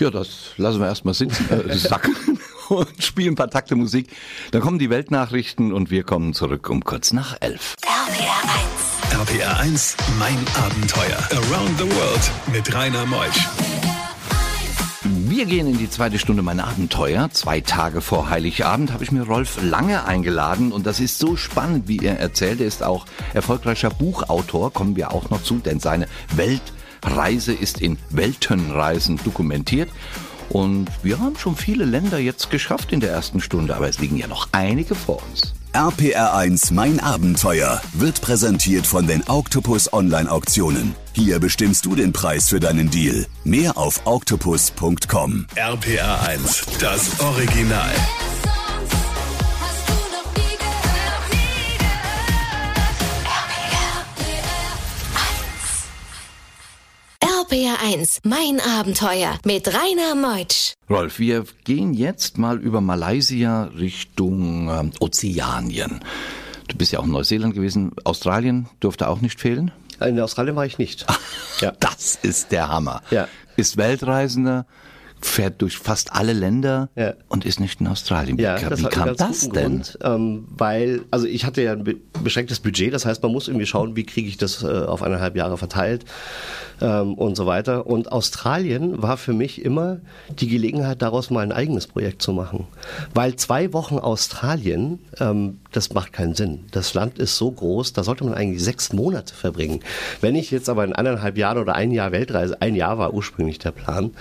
Ja, 0.00 0.10
das 0.10 0.52
lassen 0.56 0.80
wir 0.80 0.86
erstmal 0.86 1.12
sitzen, 1.12 1.46
äh, 1.50 1.74
sacken 1.74 2.14
und 2.68 3.02
spielen 3.02 3.32
ein 3.32 3.36
paar 3.36 3.50
Takte 3.50 3.76
Musik. 3.76 4.08
Dann 4.50 4.62
kommen 4.62 4.78
die 4.78 4.90
Weltnachrichten 4.90 5.72
und 5.72 5.90
wir 5.90 6.02
kommen 6.02 6.34
zurück 6.34 6.68
um 6.70 6.84
kurz 6.84 7.12
nach 7.12 7.36
elf. 7.40 7.74
RPR 7.82 9.22
1. 9.22 9.30
RPR 9.30 9.60
1, 9.60 9.96
mein 10.18 10.36
Abenteuer. 10.62 11.18
Around 11.30 11.78
the 11.78 11.84
World 11.84 12.30
mit 12.52 12.74
Rainer 12.74 13.06
Meusch. 13.06 13.48
Wir 15.04 15.46
gehen 15.46 15.66
in 15.66 15.78
die 15.78 15.88
zweite 15.88 16.18
Stunde 16.18 16.42
mein 16.42 16.60
Abenteuer. 16.60 17.30
Zwei 17.30 17.60
Tage 17.60 18.00
vor 18.00 18.28
Heiligabend 18.30 18.92
habe 18.92 19.04
ich 19.04 19.12
mir 19.12 19.22
Rolf 19.22 19.58
Lange 19.62 20.04
eingeladen 20.04 20.72
und 20.72 20.86
das 20.86 21.00
ist 21.00 21.18
so 21.18 21.36
spannend, 21.36 21.86
wie 21.86 21.98
er 21.98 22.18
erzählt. 22.18 22.60
Er 22.60 22.66
ist 22.66 22.82
auch 22.82 23.06
erfolgreicher 23.34 23.90
Buchautor, 23.90 24.72
kommen 24.72 24.96
wir 24.96 25.12
auch 25.12 25.30
noch 25.30 25.42
zu, 25.42 25.58
denn 25.58 25.80
seine 25.80 26.08
Weltreise 26.34 27.52
ist 27.52 27.80
in 27.80 27.98
Weltenreisen 28.10 29.20
dokumentiert. 29.24 29.90
Und 30.48 30.88
wir 31.02 31.18
haben 31.18 31.36
schon 31.36 31.56
viele 31.56 31.84
Länder 31.84 32.18
jetzt 32.18 32.50
geschafft 32.50 32.92
in 32.92 33.00
der 33.00 33.10
ersten 33.10 33.40
Stunde, 33.40 33.76
aber 33.76 33.88
es 33.88 33.98
liegen 33.98 34.16
ja 34.16 34.26
noch 34.26 34.48
einige 34.52 34.94
vor 34.94 35.22
uns. 35.30 35.54
RPR1 35.74 36.72
Mein 36.72 36.98
Abenteuer 36.98 37.80
wird 37.92 38.20
präsentiert 38.22 38.86
von 38.86 39.06
den 39.06 39.22
Octopus 39.28 39.92
Online 39.92 40.30
Auktionen. 40.30 40.94
Hier 41.12 41.38
bestimmst 41.40 41.84
du 41.84 41.94
den 41.94 42.12
Preis 42.12 42.48
für 42.48 42.58
deinen 42.58 42.90
Deal. 42.90 43.26
Mehr 43.44 43.76
auf 43.76 44.00
octopus.com. 44.04 45.46
RPR1, 45.54 46.80
das 46.80 47.20
Original. 47.20 47.92
RPR1, 57.48 58.18
mein 58.24 58.60
Abenteuer 58.60 59.38
mit 59.44 59.68
Rainer 59.68 60.14
Meutsch. 60.14 60.74
Rolf, 60.90 61.18
wir 61.18 61.44
gehen 61.64 61.94
jetzt 61.94 62.36
mal 62.36 62.58
über 62.58 62.82
Malaysia 62.82 63.64
Richtung 63.78 64.68
äh, 64.68 64.90
Ozeanien. 65.00 66.00
Du 66.68 66.76
bist 66.76 66.92
ja 66.92 66.98
auch 66.98 67.04
in 67.04 67.12
Neuseeland 67.12 67.54
gewesen. 67.54 67.92
Australien 68.04 68.68
durfte 68.80 69.08
auch 69.08 69.22
nicht 69.22 69.40
fehlen? 69.40 69.70
In 69.98 70.20
Australien 70.20 70.56
war 70.56 70.66
ich 70.66 70.76
nicht. 70.76 71.06
ja. 71.60 71.72
Das 71.80 72.18
ist 72.20 72.52
der 72.52 72.68
Hammer. 72.68 73.02
Ja. 73.10 73.28
Ist 73.56 73.78
Weltreisender, 73.78 74.66
fährt 75.20 75.60
durch 75.62 75.78
fast 75.78 76.12
alle 76.12 76.32
Länder 76.32 76.88
ja. 76.96 77.14
und 77.28 77.44
ist 77.44 77.60
nicht 77.60 77.80
in 77.80 77.86
Australien. 77.86 78.38
Ja, 78.38 78.58
wie, 78.60 78.84
wie 78.84 78.84
kam 78.84 79.16
das 79.16 79.48
denn? 79.48 79.52
Grund, 79.52 79.98
ähm, 80.02 80.46
weil, 80.50 81.02
also 81.10 81.26
ich 81.26 81.44
hatte 81.44 81.62
ja 81.62 81.72
ein 81.72 82.00
beschränktes 82.22 82.60
Budget, 82.60 82.92
das 82.92 83.04
heißt, 83.04 83.22
man 83.22 83.32
muss 83.32 83.48
irgendwie 83.48 83.66
schauen, 83.66 83.96
wie 83.96 84.04
kriege 84.04 84.28
ich 84.28 84.36
das 84.36 84.62
äh, 84.62 84.66
auf 84.66 85.02
eineinhalb 85.02 85.36
Jahre 85.36 85.58
verteilt 85.58 86.04
ähm, 86.80 87.14
und 87.14 87.36
so 87.36 87.46
weiter. 87.46 87.86
Und 87.86 88.12
Australien 88.12 89.02
war 89.02 89.16
für 89.16 89.32
mich 89.32 89.64
immer 89.64 89.98
die 90.38 90.48
Gelegenheit, 90.48 91.02
daraus 91.02 91.30
mal 91.30 91.40
ein 91.40 91.52
eigenes 91.52 91.86
Projekt 91.86 92.22
zu 92.22 92.32
machen. 92.32 92.66
Weil 93.14 93.36
zwei 93.36 93.72
Wochen 93.72 93.98
Australien, 93.98 95.00
ähm, 95.18 95.60
das 95.72 95.92
macht 95.92 96.12
keinen 96.12 96.34
Sinn. 96.34 96.66
Das 96.70 96.94
Land 96.94 97.18
ist 97.18 97.36
so 97.36 97.50
groß, 97.50 97.92
da 97.92 98.02
sollte 98.02 98.24
man 98.24 98.34
eigentlich 98.34 98.62
sechs 98.62 98.92
Monate 98.92 99.34
verbringen. 99.34 99.80
Wenn 100.20 100.34
ich 100.34 100.50
jetzt 100.50 100.68
aber 100.68 100.84
in 100.84 100.92
eineinhalb 100.92 101.36
Jahren 101.36 101.58
oder 101.58 101.74
ein 101.74 101.90
Jahr 101.90 102.12
Weltreise, 102.12 102.60
ein 102.60 102.74
Jahr 102.74 102.98
war 102.98 103.14
ursprünglich 103.14 103.58
der 103.58 103.72
Plan, 103.72 104.12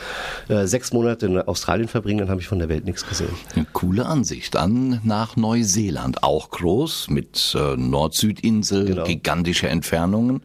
äh, 0.49 0.65
sechs 0.65 0.86
Monate 0.93 1.25
in 1.25 1.37
Australien 1.39 1.87
verbringen, 1.87 2.19
dann 2.19 2.29
habe 2.29 2.41
ich 2.41 2.47
von 2.47 2.59
der 2.59 2.69
Welt 2.69 2.85
nichts 2.85 3.07
gesehen. 3.07 3.29
Eine 3.55 3.65
coole 3.73 4.05
Ansicht. 4.05 4.55
Dann 4.55 5.01
nach 5.03 5.35
Neuseeland, 5.35 6.23
auch 6.23 6.49
groß, 6.49 7.09
mit 7.09 7.55
äh, 7.57 7.75
Nord-Süd-Insel, 7.75 8.85
genau. 8.85 9.03
gigantische 9.03 9.67
Entfernungen. 9.67 10.41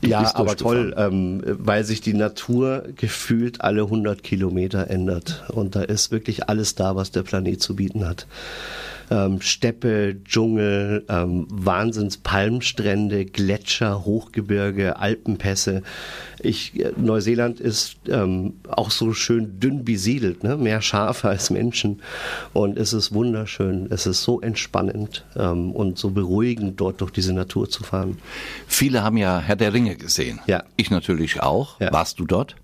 Du 0.00 0.08
ja, 0.08 0.34
aber 0.36 0.56
toll, 0.56 0.94
ähm, 0.96 1.42
weil 1.44 1.82
sich 1.84 2.00
die 2.00 2.14
Natur 2.14 2.84
gefühlt 2.94 3.62
alle 3.62 3.82
100 3.82 4.22
Kilometer 4.22 4.88
ändert. 4.88 5.44
Und 5.48 5.74
da 5.74 5.82
ist 5.82 6.12
wirklich 6.12 6.48
alles 6.48 6.76
da, 6.76 6.94
was 6.94 7.10
der 7.10 7.24
Planet 7.24 7.60
zu 7.60 7.74
bieten 7.74 8.06
hat 8.06 8.26
ähm, 9.10 9.40
Steppe, 9.40 10.16
Dschungel, 10.24 11.04
ähm, 11.08 11.46
Wahnsinns 11.50 12.18
Palmstrände, 12.18 13.24
Gletscher, 13.24 14.04
Hochgebirge, 14.04 14.98
Alpenpässe. 14.98 15.82
Ich, 16.40 16.78
äh, 16.78 16.92
Neuseeland 16.96 17.60
ist 17.60 17.96
ähm, 18.08 18.54
auch 18.68 18.90
so 18.90 19.12
schön 19.12 19.60
dünn 19.60 19.84
besiedelt, 19.84 20.44
ne? 20.44 20.56
mehr 20.56 20.82
Schafe 20.82 21.28
als 21.28 21.50
Menschen. 21.50 22.02
Und 22.52 22.78
es 22.78 22.92
ist 22.92 23.12
wunderschön, 23.12 23.88
es 23.90 24.06
ist 24.06 24.22
so 24.22 24.40
entspannend 24.40 25.24
ähm, 25.36 25.72
und 25.72 25.98
so 25.98 26.10
beruhigend, 26.10 26.80
dort 26.80 27.00
durch 27.00 27.10
diese 27.10 27.32
Natur 27.32 27.68
zu 27.68 27.84
fahren. 27.84 28.18
Viele 28.66 29.02
haben 29.02 29.16
ja 29.16 29.40
Herr 29.40 29.56
der 29.56 29.72
Ringe 29.72 29.96
gesehen. 29.96 30.40
Ja. 30.46 30.64
Ich 30.76 30.90
natürlich 30.90 31.42
auch. 31.42 31.80
Ja. 31.80 31.92
Warst 31.92 32.20
du 32.20 32.24
dort? 32.24 32.56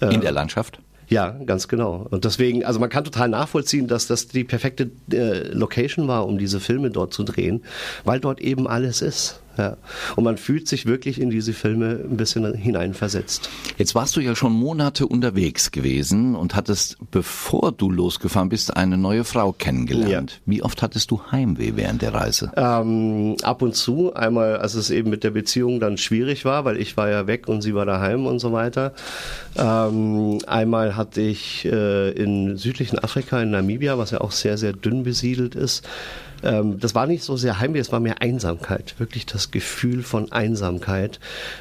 In 0.00 0.10
äh, 0.10 0.18
der 0.20 0.32
Landschaft? 0.32 0.81
Ja, 1.12 1.36
ganz 1.44 1.68
genau. 1.68 2.06
Und 2.10 2.24
deswegen, 2.24 2.64
also 2.64 2.80
man 2.80 2.88
kann 2.88 3.04
total 3.04 3.28
nachvollziehen, 3.28 3.86
dass 3.86 4.06
das 4.06 4.28
die 4.28 4.44
perfekte 4.44 4.90
äh, 5.12 5.46
Location 5.48 6.08
war, 6.08 6.26
um 6.26 6.38
diese 6.38 6.58
Filme 6.58 6.90
dort 6.90 7.12
zu 7.12 7.22
drehen, 7.22 7.62
weil 8.04 8.18
dort 8.18 8.40
eben 8.40 8.66
alles 8.66 9.02
ist. 9.02 9.41
Ja. 9.58 9.76
Und 10.16 10.24
man 10.24 10.36
fühlt 10.36 10.66
sich 10.68 10.86
wirklich 10.86 11.20
in 11.20 11.30
diese 11.30 11.52
Filme 11.52 12.00
ein 12.04 12.16
bisschen 12.16 12.54
hineinversetzt. 12.54 13.50
Jetzt 13.76 13.94
warst 13.94 14.16
du 14.16 14.20
ja 14.20 14.34
schon 14.34 14.52
Monate 14.52 15.06
unterwegs 15.06 15.70
gewesen 15.70 16.34
und 16.34 16.54
hattest, 16.54 16.96
bevor 17.10 17.72
du 17.72 17.90
losgefahren 17.90 18.48
bist, 18.48 18.76
eine 18.76 18.96
neue 18.96 19.24
Frau 19.24 19.52
kennengelernt. 19.52 20.32
Ja. 20.32 20.52
Wie 20.52 20.62
oft 20.62 20.82
hattest 20.82 21.10
du 21.10 21.20
Heimweh 21.30 21.72
während 21.76 22.02
der 22.02 22.14
Reise? 22.14 22.50
Ähm, 22.56 23.36
ab 23.42 23.62
und 23.62 23.74
zu. 23.74 24.14
Einmal, 24.14 24.56
als 24.56 24.74
es 24.74 24.90
eben 24.90 25.10
mit 25.10 25.24
der 25.24 25.30
Beziehung 25.30 25.80
dann 25.80 25.98
schwierig 25.98 26.44
war, 26.44 26.64
weil 26.64 26.78
ich 26.78 26.96
war 26.96 27.10
ja 27.10 27.26
weg 27.26 27.48
und 27.48 27.62
sie 27.62 27.74
war 27.74 27.84
daheim 27.84 28.26
und 28.26 28.38
so 28.38 28.52
weiter. 28.52 28.94
Ähm, 29.56 30.38
einmal 30.46 30.96
hatte 30.96 31.20
ich 31.20 31.64
äh, 31.66 32.10
in 32.10 32.56
südlichen 32.56 32.98
Afrika, 32.98 33.40
in 33.42 33.50
Namibia, 33.50 33.98
was 33.98 34.12
ja 34.12 34.20
auch 34.20 34.32
sehr, 34.32 34.56
sehr 34.56 34.72
dünn 34.72 35.02
besiedelt 35.02 35.54
ist, 35.54 35.86
ähm, 36.42 36.78
das 36.80 36.94
war 36.94 37.06
nicht 37.06 37.22
so 37.22 37.36
sehr 37.36 37.60
Heimweh, 37.60 37.78
es 37.78 37.92
war 37.92 38.00
mehr 38.00 38.20
Einsamkeit, 38.20 38.94
wirklich 38.98 39.26
das 39.26 39.50
Gefühl 39.50 40.02
von 40.02 40.32
Einsamkeit, 40.32 41.20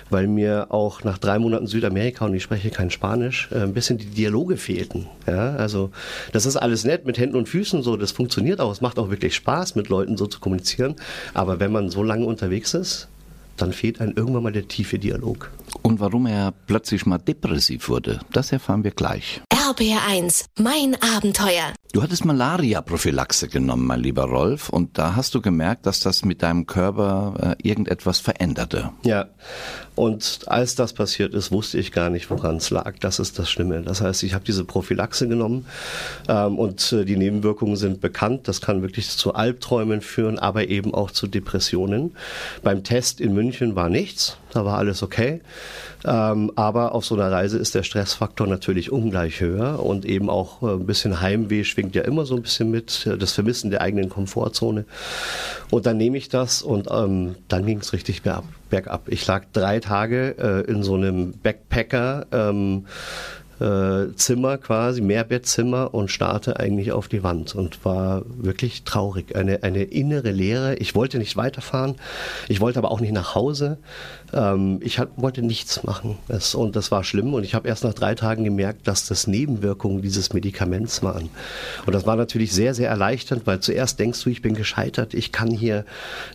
weil 0.09 0.27
mir 0.27 0.67
auch 0.69 1.03
nach 1.03 1.17
drei 1.17 1.39
Monaten 1.39 1.67
Südamerika 1.67 2.25
und 2.25 2.33
ich 2.33 2.43
spreche 2.43 2.69
kein 2.69 2.89
Spanisch, 2.89 3.49
äh, 3.51 3.59
ein 3.59 3.73
bisschen 3.73 3.97
die 3.97 4.05
Dialoge 4.05 4.57
fehlten. 4.57 5.07
Ja, 5.27 5.55
also 5.55 5.91
das 6.31 6.45
ist 6.45 6.57
alles 6.57 6.83
nett 6.83 7.05
mit 7.05 7.17
Händen 7.17 7.35
und 7.35 7.49
Füßen 7.49 7.83
so, 7.83 7.97
das 7.97 8.11
funktioniert 8.11 8.59
auch, 8.59 8.71
es 8.71 8.81
macht 8.81 8.99
auch 8.99 9.09
wirklich 9.09 9.35
Spaß, 9.35 9.75
mit 9.75 9.89
Leuten 9.89 10.17
so 10.17 10.27
zu 10.27 10.39
kommunizieren, 10.39 10.95
aber 11.33 11.59
wenn 11.59 11.71
man 11.71 11.89
so 11.89 12.03
lange 12.03 12.25
unterwegs 12.25 12.73
ist, 12.73 13.07
dann 13.57 13.73
fehlt 13.73 14.01
einem 14.01 14.13
irgendwann 14.15 14.43
mal 14.43 14.51
der 14.51 14.67
tiefe 14.67 14.97
Dialog. 14.97 15.51
Und 15.81 15.99
warum 15.99 16.25
er 16.25 16.53
plötzlich 16.67 17.05
mal 17.05 17.19
depressiv 17.19 17.89
wurde, 17.89 18.19
das 18.31 18.51
erfahren 18.51 18.83
wir 18.83 18.91
gleich. 18.91 19.41
RBR1, 19.71 20.47
mein 20.59 20.97
Abenteuer. 21.15 21.71
Du 21.93 22.01
hattest 22.01 22.25
Malaria-Prophylaxe 22.25 23.47
genommen, 23.47 23.85
mein 23.85 24.01
lieber 24.01 24.23
Rolf, 24.23 24.69
und 24.69 24.97
da 24.97 25.15
hast 25.15 25.33
du 25.33 25.41
gemerkt, 25.41 25.85
dass 25.85 26.01
das 26.01 26.25
mit 26.25 26.41
deinem 26.41 26.65
Körper 26.65 27.55
äh, 27.61 27.67
irgendetwas 27.67 28.19
veränderte. 28.19 28.91
Ja, 29.03 29.27
und 29.95 30.41
als 30.47 30.75
das 30.75 30.93
passiert 30.93 31.33
ist, 31.33 31.51
wusste 31.51 31.77
ich 31.77 31.91
gar 31.91 32.09
nicht, 32.09 32.29
woran 32.29 32.57
es 32.57 32.69
lag. 32.69 32.95
Das 32.99 33.19
ist 33.19 33.39
das 33.39 33.49
Schlimme. 33.49 33.81
Das 33.81 34.01
heißt, 34.01 34.23
ich 34.23 34.33
habe 34.33 34.45
diese 34.45 34.63
Prophylaxe 34.63 35.27
genommen 35.27 35.65
ähm, 36.27 36.57
und 36.57 36.91
äh, 36.93 37.05
die 37.05 37.17
Nebenwirkungen 37.17 37.75
sind 37.75 38.01
bekannt. 38.01 38.47
Das 38.47 38.61
kann 38.61 38.81
wirklich 38.81 39.09
zu 39.09 39.35
Albträumen 39.35 40.01
führen, 40.01 40.39
aber 40.39 40.67
eben 40.69 40.93
auch 40.93 41.11
zu 41.11 41.27
Depressionen. 41.27 42.15
Beim 42.63 42.83
Test 42.83 43.19
in 43.19 43.33
München 43.33 43.75
war 43.75 43.89
nichts, 43.89 44.37
da 44.53 44.65
war 44.65 44.77
alles 44.77 45.03
okay. 45.03 45.41
Ähm, 46.03 46.51
aber 46.55 46.95
auf 46.95 47.05
so 47.05 47.15
einer 47.15 47.31
Reise 47.31 47.57
ist 47.57 47.75
der 47.75 47.83
Stressfaktor 47.83 48.47
natürlich 48.47 48.91
ungleich 48.91 49.39
höher 49.39 49.60
und 49.69 50.05
eben 50.05 50.29
auch 50.29 50.61
äh, 50.61 50.73
ein 50.73 50.85
bisschen 50.85 51.21
Heimweh 51.21 51.63
schwingt 51.63 51.95
ja 51.95 52.03
immer 52.03 52.25
so 52.25 52.35
ein 52.35 52.41
bisschen 52.41 52.71
mit, 52.71 53.09
das 53.19 53.33
Vermissen 53.33 53.71
der 53.71 53.81
eigenen 53.81 54.09
Komfortzone. 54.09 54.85
Und 55.69 55.85
dann 55.85 55.97
nehme 55.97 56.17
ich 56.17 56.29
das 56.29 56.61
und 56.61 56.87
ähm, 56.91 57.35
dann 57.47 57.65
ging 57.65 57.79
es 57.79 57.93
richtig 57.93 58.21
bergab, 58.23 58.45
bergab. 58.69 59.09
Ich 59.09 59.25
lag 59.27 59.45
drei 59.53 59.79
Tage 59.79 60.35
äh, 60.37 60.71
in 60.71 60.83
so 60.83 60.95
einem 60.95 61.33
Backpacker. 61.43 62.27
Ähm, 62.31 62.85
äh, 63.61 64.15
Zimmer 64.15 64.57
quasi, 64.57 65.01
Mehrbettzimmer 65.01 65.93
und 65.93 66.09
starrte 66.09 66.59
eigentlich 66.59 66.91
auf 66.91 67.07
die 67.07 67.23
Wand 67.23 67.55
und 67.55 67.85
war 67.85 68.23
wirklich 68.25 68.83
traurig. 68.83 69.35
Eine, 69.35 69.63
eine 69.63 69.83
innere 69.83 70.31
Leere. 70.31 70.75
Ich 70.75 70.95
wollte 70.95 71.19
nicht 71.19 71.37
weiterfahren, 71.37 71.95
ich 72.47 72.59
wollte 72.59 72.79
aber 72.79 72.91
auch 72.91 72.99
nicht 72.99 73.13
nach 73.13 73.35
Hause. 73.35 73.77
Ähm, 74.33 74.79
ich 74.81 74.97
hat, 74.97 75.09
wollte 75.15 75.43
nichts 75.43 75.83
machen. 75.83 76.17
Das, 76.27 76.55
und 76.55 76.75
das 76.75 76.91
war 76.91 77.03
schlimm 77.03 77.33
und 77.33 77.43
ich 77.43 77.53
habe 77.53 77.67
erst 77.67 77.83
nach 77.83 77.93
drei 77.93 78.15
Tagen 78.15 78.43
gemerkt, 78.43 78.87
dass 78.87 79.05
das 79.07 79.27
Nebenwirkungen 79.27 80.01
dieses 80.01 80.33
Medikaments 80.33 81.03
waren. 81.03 81.29
Und 81.85 81.93
das 81.93 82.05
war 82.05 82.15
natürlich 82.15 82.53
sehr, 82.53 82.73
sehr 82.73 82.89
erleichternd, 82.89 83.45
weil 83.45 83.59
zuerst 83.59 83.99
denkst 83.99 84.23
du, 84.23 84.29
ich 84.29 84.41
bin 84.41 84.55
gescheitert, 84.55 85.13
ich 85.13 85.31
kann 85.31 85.51
hier, 85.51 85.85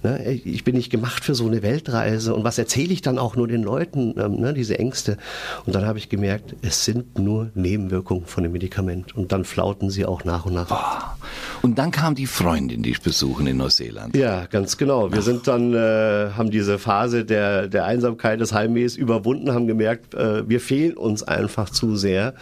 ne, 0.03 0.33
ich 0.33 0.63
bin 0.63 0.77
nicht 0.77 0.91
gemacht 0.91 1.25
für 1.25 1.35
so 1.35 1.47
eine 1.47 1.63
Weltreise 1.63 2.35
und 2.35 2.45
was 2.45 2.59
erzähle 2.59 2.93
ich 2.93 3.03
dann 3.03 3.19
auch 3.19 3.35
nur 3.35 3.49
den 3.49 3.63
Leuten, 3.63 4.15
ähm, 4.19 4.41
ne, 4.41 4.55
diese 4.55 4.79
Ängste. 4.79 5.17
Und 5.65 5.75
dann 5.75 5.87
habe 5.87 5.99
ich 5.99 6.09
gemerkt, 6.09 6.55
es 6.63 6.85
sind 6.85 7.16
nur 7.19 7.51
Nebenwirkungen 7.55 8.27
von 8.27 8.43
dem 8.43 8.53
Medikament 8.53 9.17
und 9.17 9.33
dann 9.33 9.45
flauten 9.45 9.91
sie 9.91 10.05
auch 10.07 10.25
nach 10.25 10.47
und 10.47 10.55
nach. 10.55 10.71
Oh. 10.71 11.17
Und 11.63 11.79
dann 11.79 11.91
kam 11.91 12.15
die 12.15 12.27
Freundin 12.27 12.83
dich 12.83 13.01
besuchen 13.01 13.47
in 13.47 13.57
Neuseeland. 13.57 14.17
Ja, 14.17 14.47
ganz 14.47 14.77
genau. 14.77 15.11
Wir 15.11 15.19
Ach. 15.19 15.23
sind 15.23 15.49
dann, 15.49 15.75
äh, 15.75 16.31
haben 16.37 16.51
diese 16.51 16.79
Phase 16.79 17.25
der, 17.25 17.69
der 17.69 17.85
Einsamkeit 17.85 18.41
des 18.41 18.53
Heimwehs 18.53 18.97
überwunden, 18.97 19.53
haben 19.53 19.67
gemerkt, 19.67 20.15
äh, 20.15 20.49
wir 20.49 20.61
fehlen 20.61 20.97
uns 20.97 21.23
einfach 21.23 21.71
zu 21.71 21.97
sehr. 21.97 22.35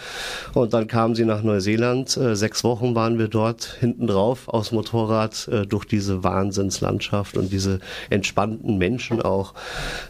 Und 0.52 0.74
dann 0.74 0.88
kam 0.88 1.14
sie 1.14 1.24
nach 1.24 1.42
Neuseeland. 1.42 2.16
Äh, 2.16 2.36
sechs 2.36 2.64
Wochen 2.64 2.94
waren 2.94 3.18
wir 3.18 3.28
dort 3.28 3.76
hinten 3.80 4.06
drauf 4.06 4.48
aus 4.48 4.72
Motorrad 4.72 5.48
äh, 5.48 5.66
durch 5.66 5.84
diese 5.84 6.22
Wahnsinnslandschaft 6.24 7.36
und 7.36 7.52
diese 7.52 7.80
entspannten 8.10 8.78
Menschen 8.78 9.22
auch. 9.22 9.54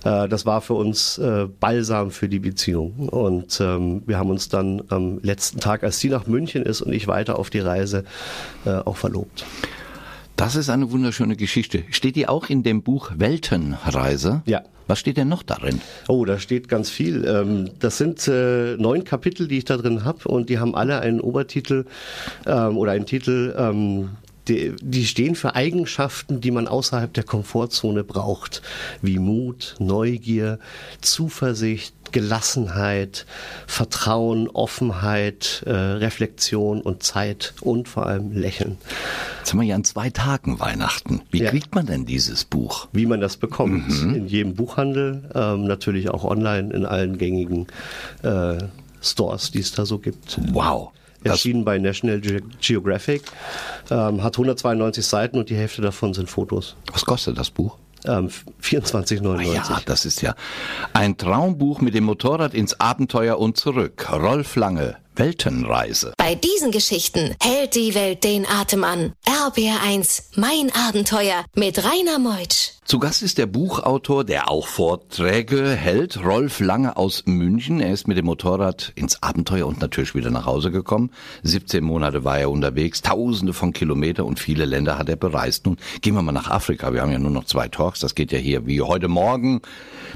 Äh, 0.04 0.28
das 0.28 0.46
war 0.46 0.60
für 0.60 0.74
uns 0.74 1.18
äh, 1.18 1.46
Balsam 1.60 2.10
für 2.10 2.28
die 2.28 2.40
Beziehung. 2.40 3.08
Und 3.08 3.60
ähm, 3.60 4.02
wir 4.06 4.18
haben 4.18 4.30
uns 4.30 4.48
dann 4.54 4.82
am 4.88 5.18
letzten 5.22 5.60
Tag, 5.60 5.82
als 5.82 5.98
sie 5.98 6.08
nach 6.08 6.26
München 6.26 6.62
ist 6.62 6.80
und 6.80 6.92
ich 6.92 7.06
weiter 7.06 7.38
auf 7.38 7.50
die 7.50 7.60
Reise, 7.60 8.04
äh, 8.64 8.70
auch 8.70 8.96
verlobt. 8.96 9.44
Das 10.36 10.56
ist 10.56 10.68
eine 10.68 10.90
wunderschöne 10.90 11.36
Geschichte. 11.36 11.84
Steht 11.90 12.16
die 12.16 12.26
auch 12.26 12.48
in 12.48 12.62
dem 12.62 12.82
Buch 12.82 13.12
Weltenreise? 13.16 14.42
Ja. 14.46 14.62
Was 14.86 14.98
steht 14.98 15.16
denn 15.16 15.28
noch 15.28 15.42
darin? 15.42 15.80
Oh, 16.08 16.24
da 16.24 16.38
steht 16.38 16.68
ganz 16.68 16.90
viel. 16.90 17.24
Ähm, 17.24 17.70
das 17.78 17.96
sind 17.96 18.26
äh, 18.28 18.76
neun 18.76 19.04
Kapitel, 19.04 19.48
die 19.48 19.58
ich 19.58 19.64
da 19.64 19.76
drin 19.76 20.04
habe 20.04 20.28
und 20.28 20.50
die 20.50 20.58
haben 20.58 20.74
alle 20.74 21.00
einen 21.00 21.20
Obertitel 21.20 21.86
ähm, 22.46 22.76
oder 22.76 22.92
einen 22.92 23.06
Titel. 23.06 23.54
Die, 24.48 24.74
die 24.80 25.06
stehen 25.06 25.34
für 25.34 25.54
Eigenschaften, 25.54 26.40
die 26.40 26.50
man 26.50 26.68
außerhalb 26.68 27.12
der 27.12 27.24
Komfortzone 27.24 28.04
braucht, 28.04 28.62
wie 29.00 29.18
Mut, 29.18 29.76
Neugier, 29.78 30.58
Zuversicht, 31.00 31.94
Gelassenheit, 32.12 33.26
Vertrauen, 33.66 34.48
Offenheit, 34.48 35.64
äh, 35.66 35.72
Reflexion 35.72 36.80
und 36.80 37.02
Zeit 37.02 37.54
und 37.60 37.88
vor 37.88 38.06
allem 38.06 38.32
Lächeln. 38.32 38.78
Jetzt 39.40 39.52
haben 39.52 39.60
wir 39.60 39.66
ja 39.66 39.74
an 39.74 39.84
zwei 39.84 40.10
Tagen 40.10 40.60
Weihnachten. 40.60 41.22
Wie 41.30 41.42
ja. 41.42 41.50
kriegt 41.50 41.74
man 41.74 41.86
denn 41.86 42.06
dieses 42.06 42.44
Buch? 42.44 42.88
Wie 42.92 43.06
man 43.06 43.20
das 43.20 43.36
bekommt. 43.36 43.88
Mhm. 43.88 44.14
In 44.14 44.26
jedem 44.26 44.54
Buchhandel, 44.54 45.28
ähm, 45.34 45.64
natürlich 45.64 46.08
auch 46.10 46.24
online 46.24 46.72
in 46.72 46.86
allen 46.86 47.18
gängigen 47.18 47.66
äh, 48.22 48.58
Stores, 49.02 49.50
die 49.50 49.60
es 49.60 49.72
da 49.72 49.84
so 49.84 49.98
gibt. 49.98 50.38
Wow. 50.52 50.92
Erschienen 51.24 51.64
bei 51.64 51.78
National 51.78 52.20
Ge 52.20 52.42
Geographic, 52.60 53.22
ähm, 53.90 54.22
hat 54.22 54.34
192 54.34 55.04
Seiten 55.04 55.38
und 55.38 55.50
die 55.50 55.56
Hälfte 55.56 55.82
davon 55.82 56.14
sind 56.14 56.28
Fotos. 56.28 56.76
Was 56.92 57.04
kostet 57.04 57.38
das 57.38 57.50
Buch? 57.50 57.76
Ähm, 58.06 58.28
24,99. 58.62 59.54
Ja, 59.54 59.80
das 59.86 60.04
ist 60.04 60.20
ja 60.20 60.34
ein 60.92 61.16
Traumbuch 61.16 61.80
mit 61.80 61.94
dem 61.94 62.04
Motorrad 62.04 62.52
ins 62.52 62.78
Abenteuer 62.78 63.38
und 63.38 63.56
zurück. 63.56 64.06
Rolf 64.12 64.56
Lange, 64.56 64.96
Weltenreise. 65.16 66.12
Bei 66.16 66.34
diesen 66.34 66.70
Geschichten 66.70 67.34
hält 67.40 67.74
die 67.74 67.94
Welt 67.94 68.24
den 68.24 68.46
Atem 68.46 68.84
an. 68.84 69.12
RBR1, 69.26 70.22
mein 70.36 70.72
Abenteuer 70.74 71.44
mit 71.54 71.78
Rainer 71.84 72.18
Meutsch. 72.18 72.72
Zu 72.84 72.98
Gast 72.98 73.22
ist 73.22 73.38
der 73.38 73.46
Buchautor, 73.46 74.24
der 74.24 74.50
auch 74.50 74.66
Vorträge 74.66 75.70
hält, 75.70 76.22
Rolf 76.22 76.60
Lange 76.60 76.98
aus 76.98 77.22
München. 77.24 77.80
Er 77.80 77.92
ist 77.92 78.06
mit 78.06 78.18
dem 78.18 78.26
Motorrad 78.26 78.92
ins 78.94 79.22
Abenteuer 79.22 79.66
und 79.66 79.80
natürlich 79.80 80.14
wieder 80.14 80.30
nach 80.30 80.44
Hause 80.44 80.70
gekommen. 80.70 81.10
17 81.44 81.82
Monate 81.82 82.24
war 82.24 82.38
er 82.38 82.50
unterwegs, 82.50 83.00
tausende 83.00 83.54
von 83.54 83.72
Kilometern 83.72 84.26
und 84.26 84.38
viele 84.38 84.66
Länder 84.66 84.98
hat 84.98 85.08
er 85.08 85.16
bereist. 85.16 85.64
Nun 85.64 85.78
gehen 86.02 86.14
wir 86.14 86.20
mal 86.20 86.32
nach 86.32 86.50
Afrika. 86.50 86.92
Wir 86.92 87.00
haben 87.00 87.10
ja 87.10 87.18
nur 87.18 87.30
noch 87.30 87.44
zwei 87.44 87.68
Talks. 87.68 88.00
Das 88.00 88.14
geht 88.14 88.32
ja 88.32 88.38
hier 88.38 88.66
wie 88.66 88.82
heute 88.82 89.08
Morgen, 89.08 89.62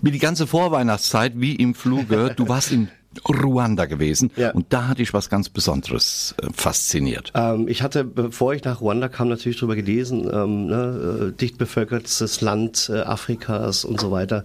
wie 0.03 0.11
die 0.11 0.19
ganze 0.19 0.47
Vorweihnachtszeit, 0.47 1.33
wie 1.37 1.55
im 1.55 1.75
Fluge. 1.75 2.35
Du 2.37 2.49
warst 2.49 2.71
in 2.71 2.91
Ruanda 3.27 3.87
gewesen. 3.87 4.31
Ja. 4.37 4.51
Und 4.51 4.67
da 4.73 4.89
hatte 4.89 5.03
ich 5.03 5.15
was 5.15 5.31
ganz 5.31 5.49
Besonderes 5.49 6.35
äh, 6.43 6.47
fasziniert. 6.53 7.33
Ähm, 7.35 7.69
ich 7.69 7.83
hatte, 7.83 8.05
bevor 8.05 8.55
ich 8.55 8.65
nach 8.65 8.81
Ruanda 8.81 9.09
kam, 9.09 9.29
natürlich 9.29 9.59
darüber 9.59 9.77
gelesen, 9.77 10.29
ähm, 10.33 10.67
ne, 10.67 11.29
äh, 11.29 11.33
dicht 11.33 11.59
bevölkertes 11.59 12.41
Land 12.41 12.91
äh, 12.93 13.01
Afrikas 13.01 13.85
und 13.85 14.01
so 14.01 14.11
weiter. 14.11 14.45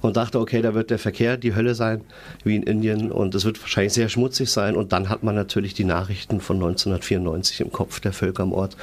Und 0.00 0.16
dachte, 0.16 0.40
okay, 0.40 0.62
da 0.62 0.74
wird 0.74 0.90
der 0.90 0.98
Verkehr 0.98 1.36
die 1.36 1.54
Hölle 1.54 1.74
sein, 1.74 2.02
wie 2.44 2.56
in 2.56 2.62
Indien. 2.62 3.12
Und 3.12 3.34
es 3.34 3.44
wird 3.44 3.60
wahrscheinlich 3.60 3.92
sehr 3.92 4.08
schmutzig 4.08 4.50
sein. 4.50 4.76
Und 4.76 4.92
dann 4.92 5.08
hat 5.08 5.22
man 5.22 5.34
natürlich 5.34 5.74
die 5.74 5.84
Nachrichten 5.84 6.40
von 6.40 6.56
1994 6.56 7.60
im 7.60 7.72
Kopf, 7.72 8.00
der 8.00 8.12
Völkermord. 8.12 8.76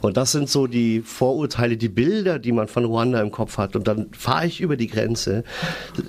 Und 0.00 0.16
das 0.16 0.32
sind 0.32 0.48
so 0.48 0.66
die 0.66 1.00
Vorurteile, 1.00 1.76
die 1.76 1.88
Bilder, 1.88 2.38
die 2.38 2.52
man 2.52 2.68
von 2.68 2.84
Ruanda 2.84 3.20
im 3.20 3.30
Kopf 3.30 3.58
hat. 3.58 3.76
Und 3.76 3.86
dann 3.88 4.08
fahre 4.12 4.46
ich 4.46 4.60
über 4.60 4.76
die 4.76 4.86
Grenze, 4.86 5.44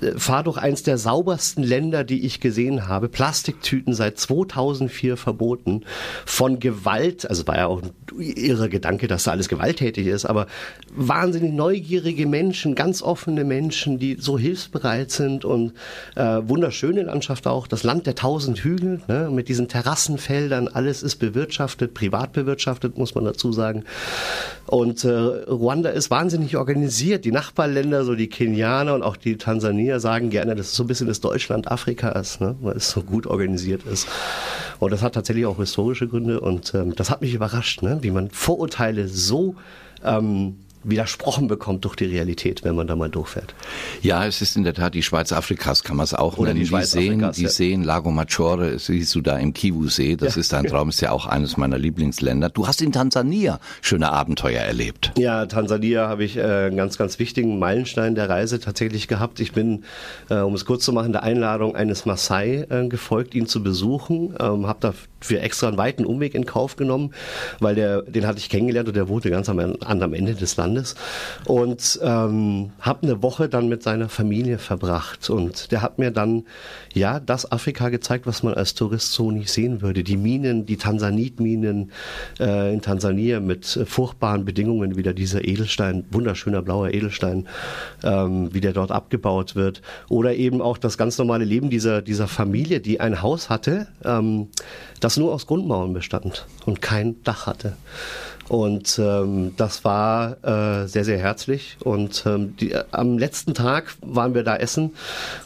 äh, 0.00 0.12
fahre 0.16 0.44
durch 0.44 0.58
eins 0.58 0.82
der 0.82 0.98
saubersten 0.98 1.62
Länder, 1.62 2.04
die 2.04 2.24
ich 2.24 2.40
gesehen 2.40 2.73
gesehen 2.74 2.88
habe, 2.88 3.08
Plastiktüten 3.08 3.94
seit 3.94 4.18
2004 4.18 5.16
verboten, 5.16 5.82
von 6.24 6.58
Gewalt, 6.58 7.28
also 7.28 7.46
war 7.46 7.56
ja 7.56 7.66
auch 7.66 7.82
ein 7.82 7.90
irrer 8.18 8.68
Gedanke, 8.68 9.08
dass 9.08 9.24
da 9.24 9.32
alles 9.32 9.48
gewalttätig 9.48 10.06
ist, 10.06 10.24
aber 10.24 10.46
wahnsinnig 10.94 11.52
neugierige 11.52 12.26
Menschen, 12.26 12.74
ganz 12.74 13.02
offene 13.02 13.44
Menschen, 13.44 13.98
die 13.98 14.16
so 14.18 14.38
hilfsbereit 14.38 15.10
sind 15.10 15.44
und 15.44 15.72
äh, 16.16 16.40
wunderschöne 16.42 17.02
Landschaft 17.02 17.46
auch, 17.46 17.66
das 17.66 17.82
Land 17.82 18.06
der 18.06 18.14
tausend 18.14 18.58
Hügel, 18.58 19.00
ne, 19.08 19.30
mit 19.30 19.48
diesen 19.48 19.68
Terrassenfeldern, 19.68 20.68
alles 20.68 21.02
ist 21.02 21.16
bewirtschaftet, 21.16 21.94
privat 21.94 22.32
bewirtschaftet, 22.32 22.98
muss 22.98 23.14
man 23.14 23.24
dazu 23.24 23.52
sagen. 23.52 23.84
Und 24.66 25.04
äh, 25.04 25.10
Ruanda 25.10 25.90
ist 25.90 26.10
wahnsinnig 26.10 26.56
organisiert. 26.56 27.24
Die 27.24 27.32
Nachbarländer, 27.32 28.04
so 28.04 28.14
die 28.14 28.28
Kenianer 28.28 28.94
und 28.94 29.02
auch 29.02 29.16
die 29.16 29.36
Tansanier 29.36 30.00
sagen 30.00 30.30
gerne, 30.30 30.54
das 30.54 30.68
ist 30.68 30.74
so 30.74 30.84
ein 30.84 30.86
bisschen 30.86 31.06
das 31.06 31.20
Deutschland 31.20 31.70
Afrikas. 31.70 32.40
Ne? 32.40 32.56
Weil 32.64 32.76
es 32.76 32.90
so 32.90 33.02
gut 33.02 33.26
organisiert 33.26 33.84
ist. 33.84 34.08
Und 34.78 34.92
das 34.92 35.02
hat 35.02 35.14
tatsächlich 35.14 35.46
auch 35.46 35.58
historische 35.58 36.08
Gründe 36.08 36.40
und 36.40 36.74
ähm, 36.74 36.94
das 36.94 37.10
hat 37.10 37.20
mich 37.20 37.34
überrascht, 37.34 37.82
ne? 37.82 37.98
wie 38.02 38.10
man 38.10 38.30
Vorurteile 38.30 39.08
so 39.08 39.54
ähm, 40.04 40.56
widersprochen 40.84 41.48
bekommt 41.48 41.84
durch 41.84 41.96
die 41.96 42.04
Realität, 42.06 42.64
wenn 42.64 42.74
man 42.74 42.86
da 42.86 42.96
mal 42.96 43.10
durchfährt. 43.10 43.54
Ja, 44.02 44.26
es 44.26 44.40
ist 44.42 44.56
in 44.56 44.64
der 44.64 44.74
Tat 44.74 44.94
die 44.94 45.02
Schweiz 45.02 45.32
Afrikas, 45.32 45.82
kann 45.82 45.96
man 45.96 46.04
es 46.04 46.14
auch 46.14 46.38
Oder 46.38 46.48
nennen. 46.48 46.60
Die, 46.60 46.66
Schweiz 46.66 46.92
die 46.92 46.98
sehen, 46.98 47.12
Afrikas, 47.14 47.36
die 47.36 47.42
ja. 47.44 47.48
sehen 47.48 47.84
Lago 47.84 48.10
Maggiore, 48.10 48.78
siehst 48.78 49.14
du 49.14 49.20
da 49.20 49.38
im 49.38 49.52
Kivu-See, 49.52 50.16
das 50.16 50.36
ja. 50.36 50.40
ist 50.40 50.54
ein 50.54 50.64
Traum, 50.66 50.88
ist 50.90 51.00
ja 51.00 51.10
auch 51.10 51.26
eines 51.26 51.56
meiner 51.56 51.78
Lieblingsländer. 51.78 52.50
Du 52.50 52.66
hast 52.66 52.82
in 52.82 52.92
Tansania 52.92 53.60
schöne 53.80 54.10
Abenteuer 54.10 54.60
erlebt. 54.60 55.12
Ja, 55.18 55.46
Tansania 55.46 56.08
habe 56.08 56.24
ich 56.24 56.36
äh, 56.36 56.42
einen 56.42 56.76
ganz, 56.76 56.98
ganz 56.98 57.18
wichtigen 57.18 57.58
Meilenstein 57.58 58.14
der 58.14 58.28
Reise 58.28 58.60
tatsächlich 58.60 59.08
gehabt. 59.08 59.40
Ich 59.40 59.52
bin, 59.52 59.84
äh, 60.28 60.36
um 60.36 60.54
es 60.54 60.64
kurz 60.64 60.84
zu 60.84 60.92
machen, 60.92 61.12
der 61.12 61.22
Einladung 61.22 61.74
eines 61.76 62.06
Maasai 62.06 62.66
äh, 62.68 62.88
gefolgt, 62.88 63.34
ihn 63.34 63.46
zu 63.46 63.62
besuchen, 63.62 64.34
ähm, 64.38 64.66
habe 64.66 64.78
dafür 64.80 65.42
extra 65.42 65.68
einen 65.68 65.76
weiten 65.76 66.04
Umweg 66.04 66.34
in 66.34 66.46
Kauf 66.46 66.76
genommen, 66.76 67.12
weil 67.60 67.74
der, 67.74 68.02
den 68.02 68.26
hatte 68.26 68.38
ich 68.38 68.48
kennengelernt 68.48 68.88
und 68.88 68.96
der 68.96 69.08
wohnte 69.08 69.30
ganz 69.30 69.48
am 69.48 69.58
anderen 69.58 70.14
Ende 70.14 70.34
des 70.34 70.56
Landes 70.56 70.73
und 71.46 72.00
ähm, 72.02 72.72
habe 72.80 73.02
eine 73.02 73.22
Woche 73.22 73.48
dann 73.48 73.68
mit 73.68 73.82
seiner 73.82 74.08
Familie 74.08 74.58
verbracht 74.58 75.30
und 75.30 75.72
der 75.72 75.82
hat 75.82 75.98
mir 75.98 76.10
dann 76.10 76.44
ja 76.92 77.20
das 77.20 77.50
Afrika 77.50 77.88
gezeigt, 77.88 78.26
was 78.26 78.42
man 78.42 78.54
als 78.54 78.74
Tourist 78.74 79.12
so 79.12 79.30
nicht 79.30 79.50
sehen 79.50 79.82
würde. 79.82 80.04
Die 80.04 80.16
Minen, 80.16 80.66
die 80.66 80.76
Tansanitminen 80.76 81.92
äh, 82.40 82.72
in 82.72 82.80
Tansania 82.82 83.40
mit 83.40 83.76
äh, 83.76 83.84
furchtbaren 83.86 84.44
Bedingungen, 84.44 84.96
wieder 84.96 85.12
dieser 85.12 85.44
Edelstein, 85.44 86.04
wunderschöner 86.10 86.62
blauer 86.62 86.90
Edelstein, 86.90 87.48
ähm, 88.02 88.52
wie 88.52 88.60
der 88.60 88.72
dort 88.72 88.90
abgebaut 88.90 89.56
wird 89.56 89.82
oder 90.08 90.34
eben 90.34 90.60
auch 90.60 90.78
das 90.78 90.98
ganz 90.98 91.18
normale 91.18 91.44
Leben 91.44 91.70
dieser 91.70 92.02
dieser 92.02 92.28
Familie, 92.28 92.80
die 92.80 93.00
ein 93.00 93.22
Haus 93.22 93.50
hatte, 93.50 93.88
ähm, 94.04 94.48
das 95.00 95.16
nur 95.16 95.32
aus 95.32 95.46
Grundmauern 95.46 95.92
bestand 95.92 96.46
und 96.66 96.80
kein 96.80 97.22
Dach 97.22 97.46
hatte. 97.46 97.76
Und 98.48 98.98
ähm, 98.98 99.54
das 99.56 99.84
war 99.84 100.36
äh, 100.44 100.86
sehr, 100.86 101.04
sehr 101.04 101.18
herzlich. 101.18 101.76
Und 101.80 102.24
ähm, 102.26 102.56
die, 102.56 102.72
äh, 102.72 102.84
am 102.90 103.18
letzten 103.18 103.54
Tag 103.54 103.96
waren 104.02 104.34
wir 104.34 104.44
da 104.44 104.56
essen 104.56 104.92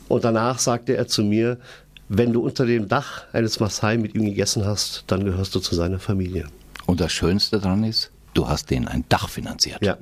und 0.08 0.24
danach 0.24 0.58
sagte 0.58 0.96
er 0.96 1.06
zu 1.06 1.22
mir, 1.22 1.58
wenn 2.08 2.32
du 2.32 2.42
unter 2.42 2.66
dem 2.66 2.88
Dach 2.88 3.24
eines 3.32 3.60
Maasai 3.60 3.98
mit 3.98 4.14
ihm 4.14 4.24
gegessen 4.24 4.64
hast, 4.64 5.04
dann 5.06 5.24
gehörst 5.24 5.54
du 5.54 5.60
zu 5.60 5.74
seiner 5.74 5.98
Familie. 5.98 6.46
Und 6.86 7.00
das 7.00 7.12
Schönste 7.12 7.60
daran 7.60 7.84
ist, 7.84 8.10
du 8.34 8.48
hast 8.48 8.70
denen 8.70 8.88
ein 8.88 9.04
Dach 9.08 9.28
finanziert. 9.28 9.82
Ja. 9.82 9.98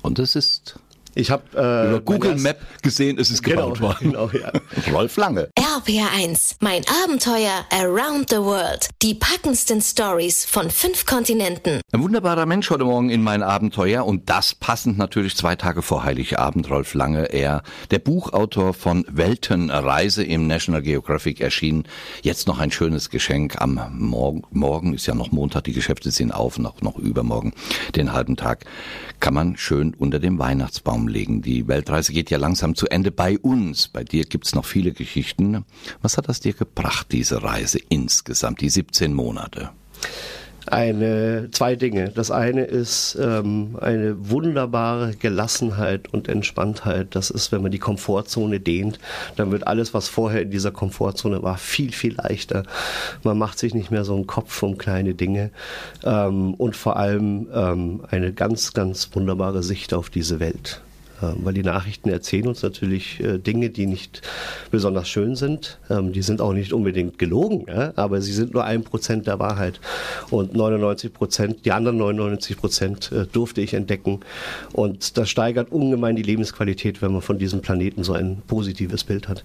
Und 0.00 0.18
das 0.18 0.34
ist 0.34 0.76
Ich 1.14 1.30
habe 1.30 1.42
äh, 1.54 1.90
über 1.90 2.00
Google 2.00 2.36
Map 2.36 2.58
gesehen, 2.82 3.18
es 3.18 3.30
ist 3.30 3.42
genau, 3.42 3.72
gebaut 3.72 3.80
worden. 3.80 4.12
Genau, 4.12 4.30
ja. 4.30 4.50
Rolf 4.92 5.16
Lange. 5.16 5.50
RPR1, 5.72 6.56
mein 6.60 6.82
Abenteuer 7.02 7.64
Around 7.70 8.28
the 8.28 8.36
World. 8.36 8.90
Die 9.00 9.14
packendsten 9.14 9.80
Stories 9.80 10.44
von 10.44 10.68
fünf 10.68 11.06
Kontinenten. 11.06 11.80
Ein 11.92 12.02
wunderbarer 12.02 12.44
Mensch 12.44 12.68
heute 12.68 12.84
Morgen 12.84 13.08
in 13.08 13.22
mein 13.22 13.42
Abenteuer 13.42 14.04
und 14.04 14.28
das 14.28 14.54
passend 14.54 14.98
natürlich 14.98 15.34
zwei 15.34 15.56
Tage 15.56 15.80
vor 15.80 16.04
Heiligabend. 16.04 16.68
Rolf 16.68 16.92
Lange, 16.92 17.32
er, 17.32 17.62
der 17.90 18.00
Buchautor 18.00 18.74
von 18.74 19.06
Weltenreise 19.08 20.22
im 20.22 20.46
National 20.46 20.82
Geographic 20.82 21.40
erschienen. 21.40 21.84
Jetzt 22.20 22.46
noch 22.46 22.58
ein 22.58 22.70
schönes 22.70 23.08
Geschenk 23.08 23.58
am 23.58 23.80
Morgen. 23.92 24.42
Morgen 24.50 24.92
ist 24.92 25.06
ja 25.06 25.14
noch 25.14 25.32
Montag, 25.32 25.64
die 25.64 25.72
Geschäfte 25.72 26.10
sind 26.10 26.32
auf, 26.32 26.58
noch, 26.58 26.82
noch 26.82 26.98
übermorgen, 26.98 27.54
den 27.96 28.12
halben 28.12 28.36
Tag. 28.36 28.66
Kann 29.20 29.32
man 29.32 29.56
schön 29.56 29.94
unter 29.94 30.18
dem 30.18 30.38
Weihnachtsbaum 30.38 31.08
legen. 31.08 31.40
Die 31.40 31.66
Weltreise 31.66 32.12
geht 32.12 32.28
ja 32.28 32.36
langsam 32.36 32.74
zu 32.74 32.88
Ende 32.88 33.10
bei 33.10 33.38
uns. 33.38 33.88
Bei 33.88 34.04
dir 34.04 34.24
gibt's 34.24 34.54
noch 34.54 34.66
viele 34.66 34.92
Geschichten. 34.92 35.61
Was 36.00 36.16
hat 36.16 36.28
das 36.28 36.40
dir 36.40 36.52
gebracht, 36.52 37.08
diese 37.12 37.42
Reise 37.42 37.78
insgesamt, 37.88 38.60
die 38.60 38.70
17 38.70 39.14
Monate? 39.14 39.70
eine 40.66 41.48
zwei 41.50 41.76
Dinge. 41.76 42.10
Das 42.10 42.30
eine 42.30 42.64
ist 42.64 43.16
ähm, 43.20 43.76
eine 43.80 44.30
wunderbare 44.30 45.14
Gelassenheit 45.14 46.12
und 46.12 46.28
Entspanntheit. 46.28 47.14
Das 47.14 47.30
ist, 47.30 47.52
wenn 47.52 47.62
man 47.62 47.72
die 47.72 47.78
Komfortzone 47.78 48.60
dehnt, 48.60 48.98
dann 49.36 49.50
wird 49.50 49.66
alles, 49.66 49.94
was 49.94 50.08
vorher 50.08 50.42
in 50.42 50.50
dieser 50.50 50.70
Komfortzone 50.70 51.42
war, 51.42 51.58
viel, 51.58 51.92
viel 51.92 52.14
leichter. 52.14 52.64
Man 53.22 53.38
macht 53.38 53.58
sich 53.58 53.74
nicht 53.74 53.90
mehr 53.90 54.04
so 54.04 54.14
einen 54.14 54.26
Kopf 54.26 54.62
um 54.62 54.78
kleine 54.78 55.14
Dinge 55.14 55.50
ähm, 56.04 56.54
und 56.54 56.76
vor 56.76 56.96
allem 56.96 57.48
ähm, 57.52 58.02
eine 58.10 58.32
ganz, 58.32 58.72
ganz 58.72 59.10
wunderbare 59.12 59.62
Sicht 59.62 59.94
auf 59.94 60.10
diese 60.10 60.40
Welt. 60.40 60.82
Ähm, 61.22 61.36
weil 61.42 61.54
die 61.54 61.62
Nachrichten 61.62 62.08
erzählen 62.08 62.48
uns 62.48 62.62
natürlich 62.62 63.20
äh, 63.20 63.38
Dinge, 63.38 63.70
die 63.70 63.86
nicht 63.86 64.22
besonders 64.70 65.08
schön 65.08 65.36
sind. 65.36 65.78
Ähm, 65.88 66.12
die 66.12 66.22
sind 66.22 66.40
auch 66.40 66.52
nicht 66.52 66.72
unbedingt 66.72 67.18
gelogen, 67.18 67.66
aber 67.96 68.20
sie 68.20 68.32
sind 68.32 68.54
nur 68.54 68.64
ein 68.64 68.82
Prozent 68.82 69.26
der 69.26 69.38
Wahrheit. 69.38 69.80
Und 70.30 70.54
99 70.54 71.12
Prozent, 71.12 71.64
die 71.64 71.72
anderen 71.72 71.98
99 71.98 72.56
Prozent 72.56 73.12
äh, 73.12 73.26
durfte 73.26 73.60
ich 73.60 73.74
entdecken. 73.74 74.20
Und 74.72 75.16
das 75.16 75.30
steigert 75.30 75.70
ungemein 75.70 76.16
die 76.16 76.22
Lebensqualität, 76.22 77.02
wenn 77.02 77.12
man 77.12 77.22
von 77.22 77.38
diesem 77.38 77.60
Planeten 77.60 78.04
so 78.04 78.12
ein 78.12 78.42
positives 78.46 79.04
Bild 79.04 79.28
hat. 79.28 79.44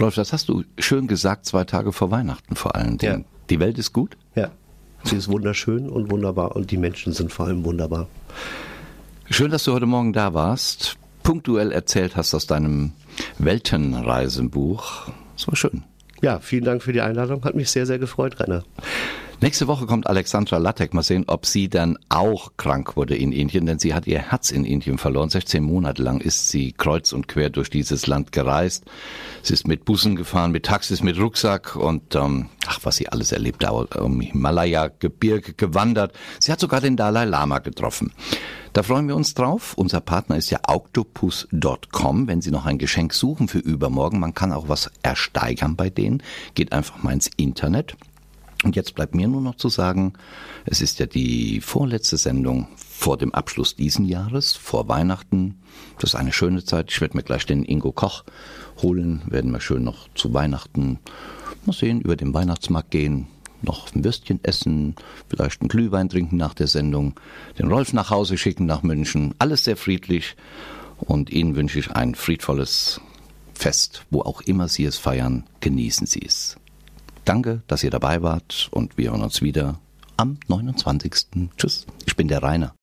Rolf, 0.00 0.14
das 0.14 0.32
hast 0.32 0.48
du 0.48 0.64
schön 0.78 1.06
gesagt, 1.06 1.46
zwei 1.46 1.64
Tage 1.64 1.92
vor 1.92 2.10
Weihnachten 2.10 2.56
vor 2.56 2.74
allen 2.74 2.98
Dingen. 2.98 3.20
Ja. 3.20 3.24
Die 3.50 3.60
Welt 3.60 3.78
ist 3.78 3.92
gut? 3.92 4.16
Ja, 4.34 4.50
sie 5.04 5.16
ist 5.16 5.28
wunderschön 5.28 5.88
und 5.88 6.10
wunderbar 6.10 6.56
und 6.56 6.70
die 6.70 6.76
Menschen 6.76 7.12
sind 7.12 7.32
vor 7.32 7.46
allem 7.46 7.64
wunderbar. 7.64 8.08
Schön, 9.30 9.50
dass 9.50 9.64
du 9.64 9.72
heute 9.72 9.86
Morgen 9.86 10.12
da 10.12 10.34
warst, 10.34 10.96
punktuell 11.22 11.72
erzählt 11.72 12.14
hast 12.14 12.34
aus 12.34 12.46
deinem 12.46 12.92
Weltenreisenbuch. 13.38 15.08
Das 15.36 15.48
war 15.48 15.56
schön. 15.56 15.82
Ja, 16.20 16.40
vielen 16.40 16.64
Dank 16.64 16.82
für 16.82 16.92
die 16.92 17.00
Einladung. 17.00 17.42
Hat 17.42 17.54
mich 17.54 17.70
sehr, 17.70 17.86
sehr 17.86 17.98
gefreut, 17.98 18.38
Rainer. 18.38 18.64
Nächste 19.40 19.66
Woche 19.66 19.86
kommt 19.86 20.06
Alexandra 20.06 20.58
Lattek. 20.58 20.94
Mal 20.94 21.02
sehen, 21.02 21.24
ob 21.26 21.46
sie 21.46 21.68
dann 21.68 21.98
auch 22.08 22.52
krank 22.56 22.96
wurde 22.96 23.16
in 23.16 23.32
Indien, 23.32 23.66
denn 23.66 23.78
sie 23.78 23.94
hat 23.94 24.06
ihr 24.06 24.18
Herz 24.20 24.50
in 24.50 24.64
Indien 24.64 24.98
verloren. 24.98 25.30
16 25.30 25.62
Monate 25.62 26.02
lang 26.02 26.20
ist 26.20 26.50
sie 26.50 26.72
kreuz 26.72 27.12
und 27.12 27.26
quer 27.26 27.50
durch 27.50 27.70
dieses 27.70 28.06
Land 28.06 28.30
gereist. 28.30 28.84
Sie 29.42 29.54
ist 29.54 29.66
mit 29.66 29.84
Bussen 29.84 30.16
gefahren, 30.16 30.52
mit 30.52 30.66
Taxis, 30.66 31.02
mit 31.02 31.18
Rucksack 31.18 31.76
und 31.76 32.14
ähm, 32.14 32.48
ach, 32.66 32.80
was 32.84 32.96
sie 32.96 33.08
alles 33.08 33.32
erlebt 33.32 33.66
hat, 33.66 33.96
um 33.96 34.20
Himalaya-Gebirge 34.20 35.54
gewandert. 35.54 36.12
Sie 36.40 36.52
hat 36.52 36.60
sogar 36.60 36.80
den 36.80 36.96
Dalai 36.96 37.24
Lama 37.24 37.58
getroffen. 37.58 38.12
Da 38.74 38.82
freuen 38.82 39.06
wir 39.06 39.14
uns 39.14 39.34
drauf. 39.34 39.74
Unser 39.74 40.00
Partner 40.00 40.36
ist 40.36 40.50
ja 40.50 40.58
octopus.com. 40.66 42.26
Wenn 42.26 42.42
Sie 42.42 42.50
noch 42.50 42.66
ein 42.66 42.78
Geschenk 42.78 43.14
suchen 43.14 43.46
für 43.46 43.60
übermorgen, 43.60 44.18
man 44.18 44.34
kann 44.34 44.52
auch 44.52 44.68
was 44.68 44.90
ersteigern 45.00 45.76
bei 45.76 45.90
denen. 45.90 46.24
Geht 46.56 46.72
einfach 46.72 47.00
mal 47.00 47.12
ins 47.12 47.30
Internet 47.36 47.96
und 48.64 48.74
jetzt 48.74 48.96
bleibt 48.96 49.14
mir 49.14 49.28
nur 49.28 49.42
noch 49.42 49.54
zu 49.54 49.68
sagen, 49.68 50.14
es 50.64 50.80
ist 50.80 50.98
ja 50.98 51.06
die 51.06 51.60
vorletzte 51.60 52.16
Sendung 52.16 52.66
vor 52.76 53.16
dem 53.16 53.32
Abschluss 53.32 53.76
diesen 53.76 54.06
Jahres, 54.06 54.54
vor 54.54 54.88
Weihnachten. 54.88 55.60
Das 56.00 56.10
ist 56.10 56.16
eine 56.16 56.32
schöne 56.32 56.64
Zeit. 56.64 56.90
Ich 56.90 57.00
werde 57.00 57.16
mir 57.16 57.22
gleich 57.22 57.46
den 57.46 57.64
Ingo 57.64 57.92
Koch 57.92 58.24
holen, 58.82 59.22
werden 59.26 59.52
wir 59.52 59.60
schön 59.60 59.84
noch 59.84 60.08
zu 60.16 60.34
Weihnachten 60.34 60.98
mal 61.64 61.72
sehen, 61.72 62.00
über 62.00 62.16
den 62.16 62.34
Weihnachtsmarkt 62.34 62.90
gehen, 62.90 63.28
noch 63.64 63.94
ein 63.94 64.04
Würstchen 64.04 64.40
essen, 64.42 64.94
vielleicht 65.28 65.60
einen 65.60 65.68
Glühwein 65.68 66.08
trinken 66.08 66.36
nach 66.36 66.54
der 66.54 66.66
Sendung, 66.66 67.18
den 67.58 67.68
Rolf 67.68 67.92
nach 67.92 68.10
Hause 68.10 68.38
schicken 68.38 68.66
nach 68.66 68.82
München. 68.82 69.34
Alles 69.38 69.64
sehr 69.64 69.76
friedlich 69.76 70.36
und 70.98 71.30
Ihnen 71.30 71.56
wünsche 71.56 71.78
ich 71.78 71.90
ein 71.90 72.14
friedvolles 72.14 73.00
Fest, 73.54 74.04
wo 74.10 74.20
auch 74.22 74.40
immer 74.42 74.68
Sie 74.68 74.84
es 74.84 74.96
feiern. 74.96 75.44
Genießen 75.60 76.06
Sie 76.06 76.22
es. 76.24 76.56
Danke, 77.24 77.62
dass 77.66 77.82
ihr 77.82 77.90
dabei 77.90 78.22
wart 78.22 78.68
und 78.70 78.98
wir 78.98 79.10
hören 79.10 79.22
uns 79.22 79.40
wieder 79.40 79.80
am 80.16 80.38
29. 80.48 81.14
Tschüss, 81.56 81.86
ich 82.06 82.16
bin 82.16 82.28
der 82.28 82.42
Rainer. 82.42 82.72